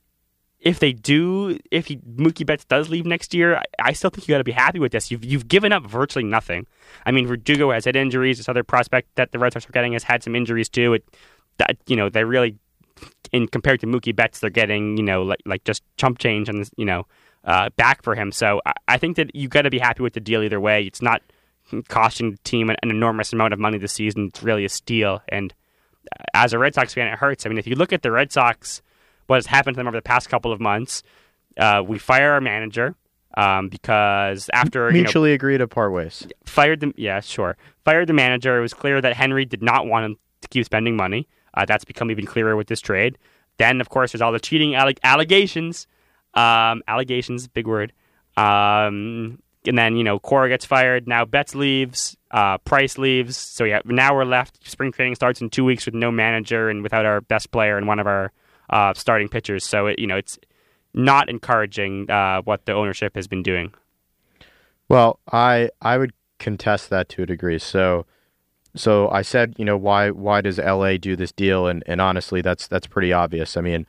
[0.60, 4.28] if they do, if he, Mookie Betts does leave next year, I, I still think
[4.28, 5.10] you got to be happy with this.
[5.10, 6.66] You've you've given up virtually nothing.
[7.04, 8.38] I mean, Verdugo has had injuries.
[8.38, 10.94] This other prospect that the Red Sox are getting has had some injuries too.
[10.94, 11.04] It
[11.58, 12.56] that you know they really,
[13.32, 16.68] in compared to Mookie Betts, they're getting you know like like just chump change and
[16.76, 17.06] you know
[17.44, 18.30] uh, back for him.
[18.30, 20.84] So I, I think that you got to be happy with the deal either way.
[20.84, 21.22] It's not
[21.88, 24.26] costing the team an, an enormous amount of money this season.
[24.26, 25.22] It's really a steal.
[25.28, 25.54] And
[26.34, 27.46] as a Red Sox fan, it hurts.
[27.46, 28.82] I mean, if you look at the Red Sox,
[29.26, 31.02] what has happened to them over the past couple of months,
[31.58, 32.94] uh, we fire our manager
[33.36, 36.26] um, because after you know, Mutually agree to part ways.
[36.44, 38.58] fired the yeah sure fired the manager.
[38.58, 41.28] It was clear that Henry did not want him to keep spending money.
[41.54, 43.18] Uh, that's become even clearer with this trade.
[43.58, 45.86] Then of course there's all the cheating alle- allegations.
[46.34, 47.92] Um, allegations, big word.
[48.38, 51.06] Um, and then you know Cora gets fired.
[51.06, 52.16] Now Betts leaves.
[52.30, 53.36] Uh, Price leaves.
[53.36, 54.68] So yeah, now we're left.
[54.68, 57.86] Spring training starts in two weeks with no manager and without our best player and
[57.86, 58.32] one of our
[58.70, 59.64] uh, starting pitchers.
[59.64, 60.38] So it, you know it's
[60.94, 63.72] not encouraging uh, what the ownership has been doing.
[64.88, 67.58] Well, I I would contest that to a degree.
[67.58, 68.06] So
[68.74, 71.66] so I said, you know, why why does LA do this deal?
[71.66, 73.56] And and honestly, that's that's pretty obvious.
[73.56, 73.86] I mean,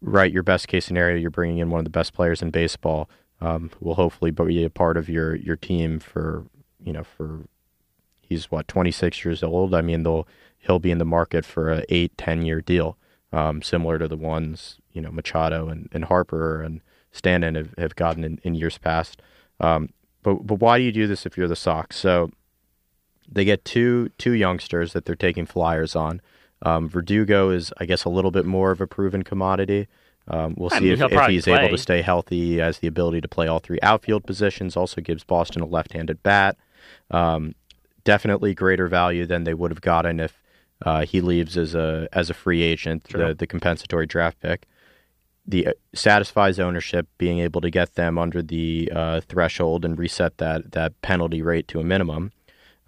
[0.00, 3.08] right, your best case scenario, you're bringing in one of the best players in baseball,
[3.40, 6.44] um, will hopefully be a part of your your team for
[6.82, 7.40] you know for
[8.20, 9.74] he's what 26 years old.
[9.74, 10.26] I mean, they'll
[10.58, 12.96] he'll be in the market for a eight ten year deal,
[13.32, 16.80] um, similar to the ones you know Machado and, and Harper and
[17.12, 19.20] Stanton have, have gotten in, in years past.
[19.58, 19.90] Um,
[20.22, 21.96] but but why do you do this if you're the Sox?
[21.96, 22.30] So
[23.30, 26.20] they get two two youngsters that they're taking flyers on.
[26.62, 29.88] Um, Verdugo is, I guess, a little bit more of a proven commodity.
[30.30, 32.38] Um, we'll I see mean, if, if he's able to stay healthy.
[32.38, 34.76] He has the ability to play all three outfield positions.
[34.76, 36.56] Also gives Boston a left-handed bat.
[37.10, 37.54] Um,
[38.04, 40.40] definitely greater value than they would have gotten if
[40.86, 44.66] uh, he leaves as a as a free agent, the, the compensatory draft pick.
[45.46, 50.38] The uh, satisfies ownership being able to get them under the uh, threshold and reset
[50.38, 52.32] that that penalty rate to a minimum,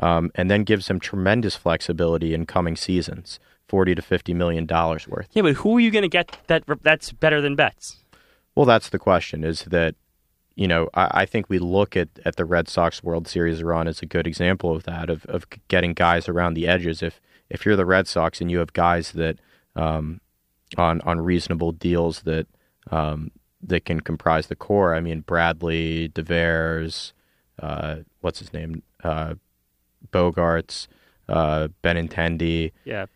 [0.01, 3.41] um, and then gives them tremendous flexibility in coming seasons,
[3.73, 5.29] forty to fifty million dollars worth.
[5.33, 7.97] Yeah, but who are you going to get that that's better than Betts?
[8.55, 9.45] Well, that's the question.
[9.45, 9.95] Is that
[10.57, 13.89] you know I, I think we look at, at the Red Sox World Series run
[13.89, 17.03] as a good example of that of of getting guys around the edges.
[17.03, 17.19] If
[17.49, 19.39] if you're the Red Sox and you have guys that
[19.75, 20.21] um,
[20.77, 22.47] on on reasonable deals that
[22.91, 23.31] um,
[23.63, 24.95] that can comprise the core.
[24.95, 27.15] I mean Bradley, Devers,
[27.59, 29.35] uh, what's his name, uh,
[30.13, 30.89] Bogaerts,
[31.29, 33.07] uh, Benintendi Yeah,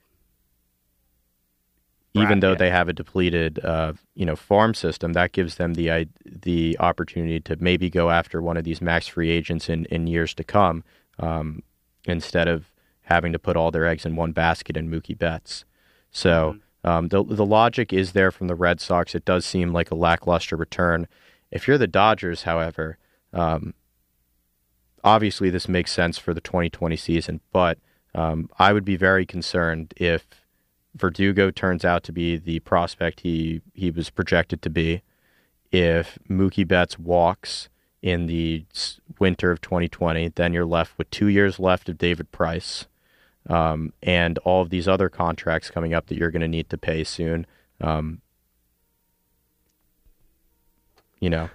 [2.16, 2.58] even Right, though yeah.
[2.58, 7.40] they have a depleted, uh, you know, farm system, that gives them the the opportunity
[7.40, 10.82] to maybe go after one of these max free agents in, in years to come,
[11.18, 11.62] um,
[12.06, 12.70] instead of
[13.02, 15.64] having to put all their eggs in one basket in Mookie Betts.
[16.10, 19.14] So um, the the logic is there from the Red Sox.
[19.14, 21.06] It does seem like a lackluster return.
[21.50, 22.98] If you're the Dodgers, however,
[23.32, 23.74] um,
[25.04, 27.78] obviously this makes sense for the 2020 season, but
[28.14, 30.26] um, I would be very concerned if
[30.96, 35.02] Verdugo turns out to be the prospect he he was projected to be.
[35.70, 37.68] If Mookie Betts walks
[38.02, 38.64] in the
[39.18, 42.86] winter of 2020, then you're left with two years left of David Price,
[43.48, 46.78] um, and all of these other contracts coming up that you're going to need to
[46.78, 47.46] pay soon.
[47.80, 48.20] Um,
[51.20, 51.50] you know,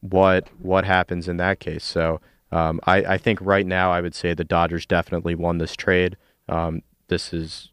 [0.00, 1.84] what what happens in that case?
[1.84, 2.20] So
[2.52, 6.16] um, I, I think right now I would say the Dodgers definitely won this trade.
[6.48, 7.70] Um, this is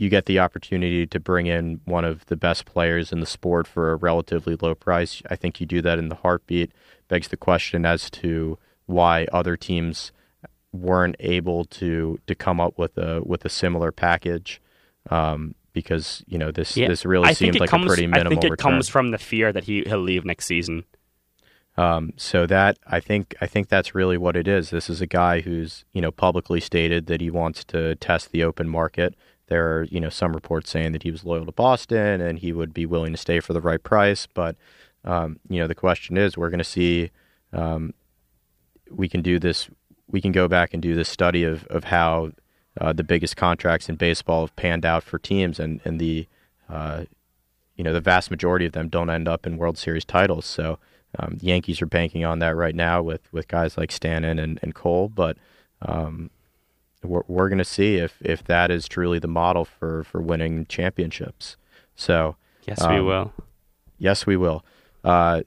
[0.00, 3.66] you get the opportunity to bring in one of the best players in the sport
[3.66, 5.22] for a relatively low price.
[5.28, 6.72] I think you do that in the heartbeat.
[7.08, 10.10] Begs the question as to why other teams
[10.72, 14.62] weren't able to to come up with a with a similar package.
[15.10, 16.88] Um, because you know this yeah.
[16.88, 18.72] this really seemed like comes, a pretty minimal I think it return.
[18.72, 20.84] comes from the fear that he he'll leave next season.
[21.76, 24.70] Um, so that I think I think that's really what it is.
[24.70, 28.44] This is a guy who's you know publicly stated that he wants to test the
[28.44, 29.14] open market.
[29.50, 32.52] There are you know some reports saying that he was loyal to Boston and he
[32.52, 34.26] would be willing to stay for the right price.
[34.32, 34.56] But
[35.04, 37.10] um, you know the question is, we're going to see.
[37.52, 37.92] Um,
[38.90, 39.68] we can do this
[40.10, 42.32] we can go back and do this study of of how
[42.80, 46.26] uh, the biggest contracts in baseball have panned out for teams, and and the
[46.68, 47.04] uh,
[47.76, 50.46] you know the vast majority of them don't end up in World Series titles.
[50.46, 50.78] So
[51.18, 54.58] um, the Yankees are banking on that right now with with guys like Stanton and,
[54.62, 55.36] and Cole, but
[55.82, 56.30] um,
[57.02, 60.66] we're, we're going to see if if that is truly the model for for winning
[60.66, 61.56] championships.
[61.96, 62.36] So
[62.66, 63.32] Yes, we Um, will.
[63.98, 64.64] Yes, we will.
[65.02, 65.42] Uh,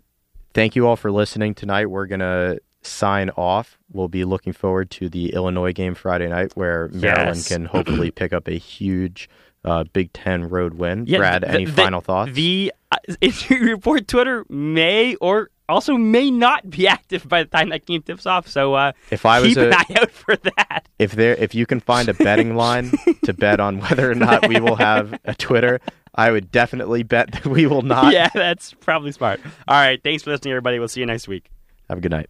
[0.53, 1.87] thank you all for listening tonight.
[1.87, 3.77] We're going to sign off.
[3.91, 7.47] We'll be looking forward to the Illinois game Friday night where Maryland Yes.
[7.47, 9.29] can hopefully pick up a huge
[9.63, 11.05] uh, Big Ten road win.
[11.07, 12.33] Yeah, Brad, the- any the- final thoughts?
[12.33, 17.69] The uh, injury report Twitter may or also may not be active by the time
[17.69, 18.47] that game tips off.
[18.47, 20.87] So uh, if I was keep an eye out for that.
[20.99, 22.91] if there if you can find a betting line
[23.23, 25.79] to bet on whether or not we will have a Twitter,
[26.15, 28.13] I would definitely bet that we will not.
[28.13, 29.39] yeah, that's probably smart.
[29.67, 30.79] All right, thanks for listening, everybody.
[30.79, 31.49] We'll see you next week.
[31.89, 32.29] Have a good night.